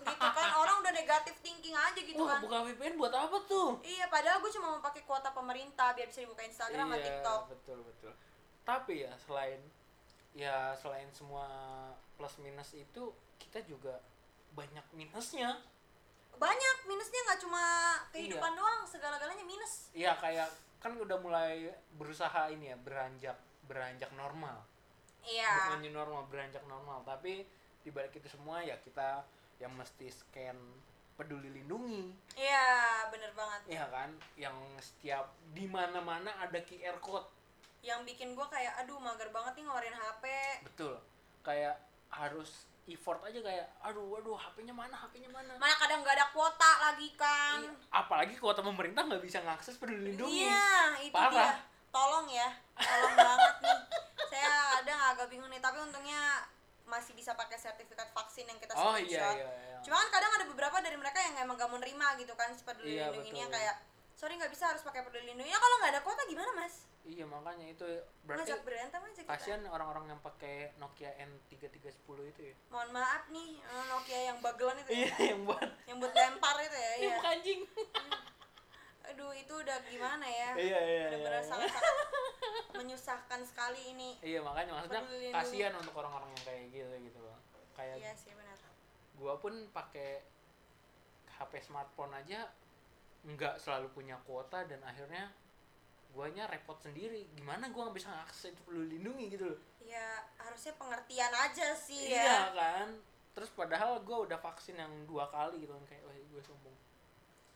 Gitu 0.03 0.27
kan 0.29 0.47
orang 0.53 0.75
udah 0.79 0.91
negatif 0.91 1.39
thinking 1.39 1.71
aja 1.71 1.95
gitu 1.95 2.19
wah 2.19 2.35
kan. 2.35 2.39
buka 2.41 2.57
VPN 2.65 2.95
buat 2.95 3.11
apa 3.11 3.37
tuh? 3.43 3.79
Iya 3.79 4.05
padahal 4.07 4.37
gue 4.37 4.51
cuma 4.51 4.67
mau 4.69 4.81
pakai 4.81 5.01
kuota 5.01 5.31
pemerintah 5.31 5.91
biar 5.91 6.05
bisa 6.05 6.19
dibuka 6.19 6.43
Instagram 6.43 6.85
sama 6.85 6.95
iya 6.95 7.05
TikTok. 7.05 7.41
betul 7.49 7.79
betul. 7.81 8.11
Tapi 8.61 8.93
ya 9.01 9.11
selain 9.17 9.59
ya 10.33 10.73
selain 10.73 11.07
semua 11.09 11.45
plus 12.13 12.35
minus 12.37 12.73
itu 12.73 13.03
kita 13.37 13.63
juga 13.63 14.03
banyak 14.51 14.83
minusnya. 14.91 15.55
Banyak 16.33 16.77
minusnya 16.83 17.19
nggak 17.23 17.39
cuma 17.39 17.63
kehidupan 18.09 18.51
Iya. 18.51 18.57
doang 18.57 18.81
segala-galanya 18.83 19.45
minus. 19.45 19.93
Iya 19.93 20.11
kayak 20.15 20.49
kan 20.83 20.99
udah 20.99 21.15
mulai 21.23 21.71
berusaha 21.95 22.51
ini 22.51 22.75
ya 22.75 22.77
beranjak 22.77 23.39
beranjak 23.63 24.11
normal. 24.19 24.59
Iya. 25.23 25.71
Bukan 25.71 25.79
new 25.79 25.95
normal 25.95 26.27
beranjak 26.27 26.63
normal. 26.67 26.99
Tapi 27.07 27.47
di 27.79 27.89
balik 27.89 28.19
itu 28.19 28.27
semua 28.27 28.59
ya 28.59 28.75
kita 28.83 29.23
yang 29.63 29.71
mesti 29.79 30.11
scan 30.11 30.59
peduli 31.15 31.47
lindungi. 31.47 32.11
Iya 32.35 33.07
bener 33.07 33.31
banget. 33.31 33.79
Ya 33.79 33.87
kan? 33.87 34.11
Yang 34.35 34.57
setiap 34.83 35.31
di 35.55 35.71
mana 35.71 36.03
mana 36.03 36.35
ada 36.43 36.59
QR 36.59 36.99
code. 36.99 37.31
Yang 37.79 38.15
bikin 38.15 38.35
gue 38.35 38.47
kayak 38.51 38.83
aduh 38.83 38.99
mager 38.99 39.31
banget 39.31 39.55
nih 39.55 39.63
ngeluarin 39.63 39.95
HP 39.95 40.23
betul. 40.67 40.99
Kayak 41.47 41.79
harus 42.11 42.67
effort 42.83 43.23
aja 43.23 43.39
kayak 43.39 43.65
aduh 43.79 44.19
aduh 44.19 44.35
HP-nya 44.35 44.75
mana 44.75 44.91
HP-nya 44.99 45.31
mana? 45.31 45.55
Mana 45.55 45.73
kadang 45.79 46.03
nggak 46.03 46.15
ada 46.19 46.27
kuota 46.35 46.71
lagi 46.83 47.15
kan. 47.15 47.63
Iya, 47.63 47.71
apalagi 47.95 48.35
kuota 48.35 48.59
pemerintah 48.59 49.07
nggak 49.07 49.23
bisa 49.23 49.39
ngakses 49.39 49.79
peduli 49.79 50.11
lindungi. 50.11 50.43
Iya 50.47 50.71
itu 50.99 51.15
Parah. 51.15 51.31
dia 51.31 51.49
tolong 51.93 52.27
ya 52.27 52.49
tolong 52.75 53.15
banget 53.15 53.55
nih. 53.63 53.79
Saya 54.27 54.51
kadang 54.81 54.99
agak 55.15 55.27
bingung 55.31 55.47
nih 55.47 55.61
tapi 55.63 55.79
untungnya 55.79 56.43
masih 56.83 57.15
bisa 57.15 57.31
pakai 57.33 57.55
sertifikat 57.55 58.11
vaksin 58.11 58.43
yang 58.43 58.59
kita 58.59 58.75
oh 58.75 58.93
screenshot. 58.93 59.15
iya 59.15 59.39
iya, 59.39 59.49
iya. 59.49 59.77
cuma 59.87 59.95
kan 60.03 60.19
kadang 60.19 60.31
ada 60.35 60.45
beberapa 60.51 60.77
dari 60.83 60.99
mereka 60.99 61.15
yang 61.23 61.47
emang 61.47 61.55
gak 61.55 61.71
mau 61.71 61.79
nerima 61.79 62.11
gitu 62.19 62.35
kan 62.35 62.51
peduli 62.53 62.99
Iya, 62.99 63.07
lindungi 63.09 63.31
ini 63.31 63.39
yang 63.39 63.51
kayak 63.51 63.75
sorry 64.23 64.39
nggak 64.39 64.55
bisa 64.55 64.71
harus 64.71 64.79
pakai 64.87 65.03
peduli 65.03 65.35
lindungi. 65.35 65.51
Ya 65.51 65.59
kalau 65.59 65.75
nggak 65.83 65.91
ada 65.91 66.01
kuota 66.07 66.23
gimana 66.31 66.51
mas? 66.55 66.87
Iya 67.03 67.27
makanya 67.27 67.67
itu 67.75 67.83
berarti 68.23 68.55
ngajak 68.55 68.61
berantem 68.63 69.01
aja 69.03 69.19
kita. 69.19 69.27
kasihan 69.35 69.61
orang-orang 69.67 70.15
yang 70.15 70.19
pakai 70.23 70.71
Nokia 70.79 71.11
N3310 71.19 72.17
itu 72.31 72.41
ya. 72.47 72.55
Mohon 72.71 72.89
maaf 72.95 73.27
nih 73.27 73.59
eh, 73.59 73.85
Nokia 73.91 74.19
yang 74.31 74.37
bagelan 74.39 74.79
itu 74.79 74.91
iya 74.95 75.11
ya 75.11 75.35
yang 75.35 75.43
buat 75.43 75.69
yang 75.91 75.97
buat 75.99 76.13
lempar 76.15 76.55
itu 76.63 76.77
ya 76.79 76.93
iya. 77.03 77.03
iya. 77.03 77.15
anjing. 77.35 77.61
Aduh 79.11 79.31
itu 79.35 79.53
udah 79.59 79.77
gimana 79.91 80.23
ya? 80.23 80.49
Iya 80.55 80.79
iya 80.87 81.03
benar-benar 81.11 81.43
iya. 81.43 81.49
sangat-sangat 81.51 81.95
menyusahkan 82.79 83.41
sekali 83.43 83.81
ini. 83.91 84.09
Iya 84.23 84.39
makanya 84.39 84.71
maksudnya 84.79 85.03
kasihan 85.35 85.75
untuk 85.75 85.99
orang-orang 85.99 86.31
yang 86.31 86.43
kayak 86.47 86.71
gitu 86.71 86.95
gitu 87.11 87.19
loh. 87.19 87.35
Kayak 87.75 87.99
iya 87.99 88.15
sih 88.15 88.31
benar. 88.31 88.55
gua 89.19 89.35
pun 89.35 89.67
pakai 89.75 90.23
HP 91.27 91.59
smartphone 91.59 92.15
aja 92.15 92.47
nggak 93.23 93.55
selalu 93.59 93.87
punya 93.95 94.19
kuota 94.27 94.67
dan 94.67 94.83
akhirnya 94.83 95.31
guanya 96.13 96.45
repot 96.47 96.77
sendiri. 96.77 97.25
Gimana 97.33 97.71
gua 97.71 97.89
nggak 97.89 97.97
bisa 97.97 98.11
akses 98.23 98.53
peduli 98.63 98.99
lindungi 98.99 99.33
gitu 99.33 99.49
loh. 99.49 99.59
Ya 99.83 100.23
harusnya 100.39 100.75
pengertian 100.77 101.33
aja 101.33 101.73
sih 101.75 102.13
iya 102.13 102.23
ya 102.23 102.39
kan? 102.53 102.87
Terus 103.33 103.49
padahal 103.55 104.03
gua 104.05 104.27
udah 104.27 104.37
vaksin 104.37 104.77
yang 104.77 104.91
dua 105.09 105.25
kali 105.31 105.63
gitu 105.65 105.73
kan 105.73 105.83
kayak 105.89 106.03
wah 106.05 106.13
gue 106.13 106.43
sombong. 106.43 106.75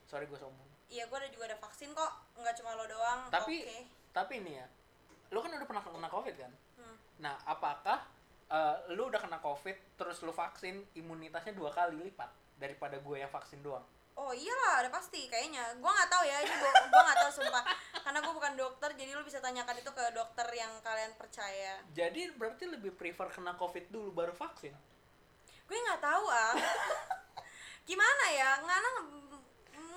Sorry 0.08 0.26
gue 0.26 0.40
sombong. 0.40 0.70
Iya 0.88 1.06
gue 1.12 1.18
udah 1.20 1.32
juga 1.32 1.46
ada 1.52 1.60
vaksin 1.60 1.92
kok. 1.92 2.12
Nggak 2.40 2.56
cuma 2.64 2.80
lo 2.80 2.86
doang. 2.88 3.28
Tapi- 3.30 3.68
oke. 3.68 3.80
tapi 4.16 4.42
ini 4.42 4.58
ya 4.58 4.66
lu 5.32 5.44
kan 5.44 5.52
udah 5.52 5.68
pernah 5.68 5.84
kena 5.84 6.10
covid 6.10 6.36
kan? 6.40 6.54
Hmm. 6.80 6.96
nah 7.20 7.36
apakah 7.44 8.00
eh, 8.48 8.76
lu 8.96 9.12
udah 9.12 9.20
kena 9.20 9.42
covid 9.44 9.76
terus 10.00 10.24
lu 10.24 10.32
vaksin 10.32 10.86
imunitasnya 10.96 11.52
dua 11.52 11.74
kali 11.74 12.00
lipat 12.00 12.30
daripada 12.56 12.96
gue 12.98 13.18
yang 13.20 13.30
vaksin 13.30 13.60
doang 13.60 13.84
Oh 14.18 14.34
iyalah, 14.34 14.82
ada 14.82 14.90
pasti 14.90 15.30
kayaknya. 15.30 15.62
Gua 15.78 15.94
nggak 15.94 16.10
tahu 16.10 16.24
ya, 16.26 16.42
ini 16.42 16.56
gua, 16.58 16.72
gua 16.90 17.02
nggak 17.06 17.20
tahu 17.22 17.32
sumpah. 17.38 17.64
Karena 18.02 18.20
gua 18.26 18.34
bukan 18.34 18.54
dokter, 18.58 18.90
jadi 18.98 19.14
lu 19.14 19.22
bisa 19.22 19.38
tanyakan 19.38 19.78
itu 19.78 19.92
ke 19.94 20.04
dokter 20.12 20.48
yang 20.58 20.74
kalian 20.82 21.14
percaya. 21.16 21.78
jadi 21.94 22.34
berarti 22.34 22.66
lebih 22.66 22.98
prefer 22.98 23.30
kena 23.30 23.54
covid 23.56 23.86
dulu 23.94 24.10
baru 24.12 24.34
vaksin 24.34 24.74
Gue 25.68 25.78
nggak 25.78 26.00
tahu 26.00 26.26
ah. 26.32 26.56
Gimana 27.84 28.26
ya? 28.32 28.56
Ngana 28.64 28.90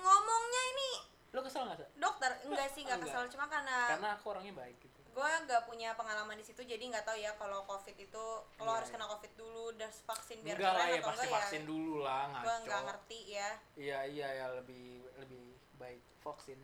ngomongnya 0.01 0.61
ini 0.75 0.91
lu 1.31 1.39
kesel 1.39 1.63
nggak 1.63 1.79
sih 1.79 1.87
dokter 1.95 2.27
enggak 2.43 2.67
sih 2.75 2.83
nggak 2.83 2.99
Enggak. 2.99 3.15
kesel 3.15 3.31
cuma 3.31 3.45
karena 3.47 3.77
karena 3.87 4.07
aku 4.19 4.35
orangnya 4.35 4.51
baik 4.51 4.75
gitu 4.83 4.90
gue 5.11 5.31
nggak 5.43 5.61
punya 5.65 5.91
pengalaman 5.93 6.33
di 6.33 6.43
situ 6.43 6.63
jadi 6.63 6.79
nggak 6.81 7.03
tahu 7.03 7.17
ya 7.17 7.35
kalau 7.35 7.61
covid 7.63 7.93
itu 7.93 8.25
lo 8.57 8.63
Iya, 8.63 8.71
harus 8.73 8.87
iya. 8.87 8.95
kena 8.95 9.05
covid 9.07 9.31
dulu 9.35 9.65
dan 9.75 9.89
vaksin 9.91 10.37
biar 10.39 10.55
enggak 10.55 10.71
lah 10.71 10.87
ya 10.87 10.95
atau 10.95 11.03
pasti 11.05 11.19
enggak 11.21 11.35
vaksin 11.37 11.61
dulu 11.65 11.93
lah 11.99 12.23
gue 12.31 12.39
ngaco. 12.47 12.63
nggak 12.63 12.81
ngerti 12.85 13.19
ya. 13.29 13.49
Iya 13.75 13.99
iya 14.07 14.27
ya 14.33 14.45
lebih 14.53 14.85
lebih 15.17 15.45
baik 15.75 15.99
vaksin. 16.19 16.59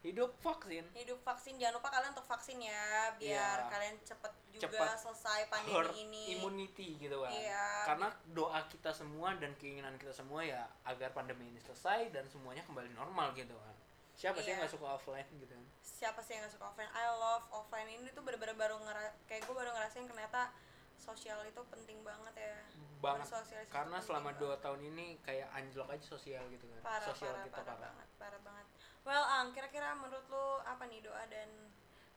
Hidup 0.00 0.36
vaksin. 0.38 0.84
Hidup 0.92 1.16
vaksin 1.22 1.56
jangan 1.56 1.80
lupa 1.80 1.88
kalian 1.88 2.12
untuk 2.12 2.26
vaksin 2.26 2.58
ya 2.60 2.84
biar 3.16 3.56
Iya. 3.58 3.70
kalian 3.70 3.94
cepet 4.02 4.32
juga 4.52 4.68
Cepat 4.68 4.98
selesai 5.00 5.40
herd 5.40 5.50
pandemi 5.50 5.96
ini. 5.96 6.24
immunity 6.36 6.88
gitu 6.98 7.16
kan. 7.18 7.32
Iya. 7.32 7.66
karena 7.84 8.06
doa 8.30 8.60
kita 8.68 8.90
semua 8.90 9.32
dan 9.34 9.50
keinginan 9.54 9.96
kita 9.96 10.12
semua 10.12 10.42
ya 10.42 10.62
agar 10.84 11.10
pandemi 11.10 11.46
ini 11.46 11.58
selesai 11.58 12.10
dan 12.10 12.26
semuanya 12.26 12.60
kembali 12.62 12.92
normal 12.92 13.32
gitu 13.32 13.56
kan 13.56 13.74
siapa 14.14 14.38
sih 14.40 14.54
yang 14.54 14.62
Iya. 14.62 14.66
nggak 14.66 14.74
suka 14.78 14.86
offline 14.94 15.28
gitu 15.36 15.52
kan? 15.52 15.66
Siapa 15.82 16.20
sih 16.22 16.32
yang 16.38 16.46
gak 16.46 16.54
suka 16.54 16.66
offline? 16.70 16.90
I 16.94 17.04
love 17.10 17.44
offline. 17.50 17.88
Ini 17.90 18.10
tuh 18.14 18.22
bener-bener 18.22 18.54
baru 18.54 18.76
ngera 18.78 19.14
kayak 19.26 19.42
gue 19.46 19.54
baru 19.54 19.70
ngerasain 19.74 20.06
ternyata 20.06 20.54
sosial 20.94 21.42
itu 21.44 21.60
penting 21.68 22.00
banget 22.06 22.34
ya. 22.38 22.56
Banget. 23.02 23.26
Karena 23.68 23.98
selama 24.00 24.32
dua 24.38 24.56
tahun 24.62 24.80
ini 24.94 25.18
kayak 25.20 25.50
anjlok 25.52 25.90
aja 25.92 26.04
sosial 26.04 26.42
gitu 26.48 26.64
kan. 26.70 26.80
Parah 26.80 27.08
sosial 27.10 27.34
parah 27.34 27.44
kita 27.44 27.60
parah, 27.60 27.66
parah. 27.66 27.80
banget 27.82 28.08
parah 28.16 28.40
banget. 28.40 28.66
Well 29.04 29.24
ang 29.24 29.46
kira-kira 29.52 29.92
menurut 29.98 30.24
lu 30.30 30.46
apa 30.64 30.84
nih 30.88 31.04
doa 31.04 31.24
dan 31.28 31.50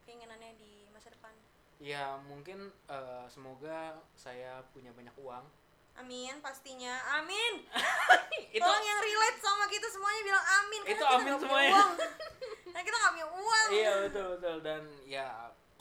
keinginannya 0.08 0.56
di 0.56 0.88
masa 0.94 1.12
depan? 1.12 1.34
Ya 1.78 2.18
mungkin 2.26 2.72
eh, 2.88 3.26
semoga 3.28 4.00
saya 4.16 4.64
punya 4.72 4.96
banyak 4.96 5.14
uang 5.20 5.46
amin 5.98 6.36
pastinya. 6.40 6.94
Amin. 7.18 7.66
Itu 8.56 8.62
tolong 8.64 8.86
yang 8.86 9.00
relate 9.02 9.40
sama 9.42 9.66
kita 9.68 9.88
semuanya 9.90 10.22
bilang 10.24 10.46
amin 10.64 10.82
karena 10.86 10.94
Itu 10.94 11.04
kita 11.04 11.18
amin 11.18 11.34
semuanya. 11.42 11.74
uang. 11.74 11.92
Karena 12.78 12.82
kita 12.86 12.98
nggak 13.02 13.14
punya 13.18 13.28
uang. 13.34 13.68
Iya 13.74 13.92
betul 14.06 14.26
betul. 14.38 14.56
Dan 14.62 14.82
ya 15.10 15.28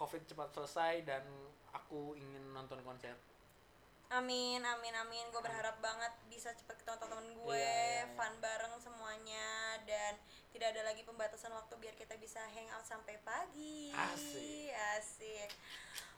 covid 0.01 0.23
cepat 0.25 0.49
selesai 0.57 1.05
dan 1.05 1.25
aku 1.73 2.17
ingin 2.17 2.57
nonton 2.57 2.81
konser 2.81 3.13
Amin, 4.07 4.63
amin, 4.63 4.95
amin. 4.95 5.27
Gue 5.35 5.43
berharap 5.43 5.83
banget 5.83 6.15
bisa 6.31 6.55
cepet 6.55 6.79
ketemu 6.79 6.97
teman-teman 7.03 7.29
gue, 7.43 7.59
Iya, 7.59 7.67
iya, 7.67 8.07
iya. 8.07 8.15
fun 8.15 8.33
bareng 8.39 8.75
semuanya, 8.79 9.49
dan 9.83 10.15
tidak 10.55 10.73
ada 10.73 10.87
lagi 10.87 11.03
pembatasan 11.03 11.51
waktu 11.51 11.75
biar 11.83 11.95
kita 11.99 12.15
bisa 12.17 12.39
hangout 12.55 12.87
sampai 12.87 13.19
pagi. 13.27 13.91
Asik. 13.91 14.71
Asik. 14.95 15.51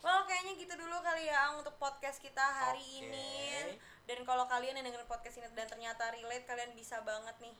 Well, 0.04 0.28
kayaknya 0.28 0.60
gitu 0.60 0.74
dulu 0.76 1.00
kali 1.00 1.26
ya 1.26 1.56
untuk 1.56 1.74
podcast 1.80 2.20
kita 2.20 2.44
hari 2.44 2.84
Oke. 2.84 3.08
ini. 3.08 3.32
Dan 4.04 4.22
kalau 4.28 4.44
kalian 4.46 4.76
yang 4.78 4.86
dengerin 4.88 5.08
podcast 5.08 5.40
ini 5.40 5.48
dan 5.56 5.66
ternyata 5.68 6.12
relate, 6.12 6.44
kalian 6.44 6.72
bisa 6.76 7.00
banget 7.02 7.34
nih 7.40 7.56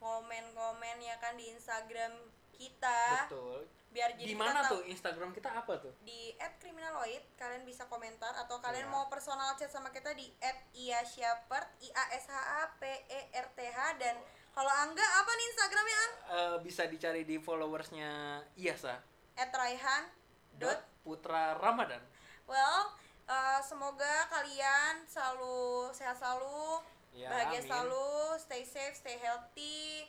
komen-komen 0.00 0.96
ya 1.00 1.16
kan 1.20 1.36
di 1.36 1.48
Instagram 1.52 2.12
kita. 2.56 3.28
betul 3.28 3.79
Biar 3.90 4.14
jadi 4.14 4.22
di 4.24 4.32
kita 4.32 4.38
mana 4.40 4.62
tahu- 4.62 4.70
tuh 4.72 4.82
instagram 4.86 5.30
kita 5.30 5.50
apa 5.52 5.74
tuh 5.76 5.90
di 6.00 6.30
@criminaloid 6.56 7.34
kalian 7.34 7.62
bisa 7.62 7.84
komentar 7.84 8.30
atau 8.36 8.58
kalian 8.58 8.86
Iya. 8.86 8.92
mau 8.92 9.06
personal 9.06 9.54
chat 9.54 9.66
sama 9.66 9.90
kita 9.90 10.14
di 10.14 10.30
@iashepherd 10.72 11.66
i 11.80 11.90
a 11.90 12.04
s 12.12 12.24
h 12.24 12.34
a 12.34 12.70
p 12.72 12.82
e 12.86 13.20
r 13.34 13.46
t 13.48 13.58
h 13.60 13.78
dan 13.96 14.14
kalau 14.50 14.70
Angga 14.70 15.02
apa 15.02 15.30
nih 15.32 15.46
Instagramnya 15.48 15.98
Ang? 15.98 16.12
Eh, 16.28 16.56
bisa 16.62 16.82
dicari 16.84 17.22
di 17.24 17.36
followersnya 17.36 18.10
Iyasa 18.54 18.94
@raihan 19.36 20.06
dot 20.52 20.78
Putra 21.00 21.56
Ramadan 21.56 22.02
well 22.44 22.94
eh, 23.24 23.60
semoga 23.60 24.26
kalian 24.28 25.02
selalu 25.04 25.58
sehat 25.90 26.14
selalu 26.14 26.78
Ya, 27.10 27.26
bahagia 27.26 27.58
amin. 27.58 27.66
selalu 27.66 28.06
stay 28.38 28.62
safe 28.62 28.94
stay 28.94 29.18
healthy 29.18 30.06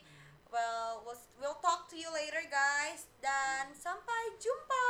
well 0.52 1.02
we'll, 1.08 1.16
we'll 1.40 1.58
talk 1.64 1.88
to 1.88 1.96
you 1.96 2.12
later 2.12 2.44
guys 2.52 3.08
dan 3.24 3.72
sampai 3.72 4.36
jumpa 4.36 4.86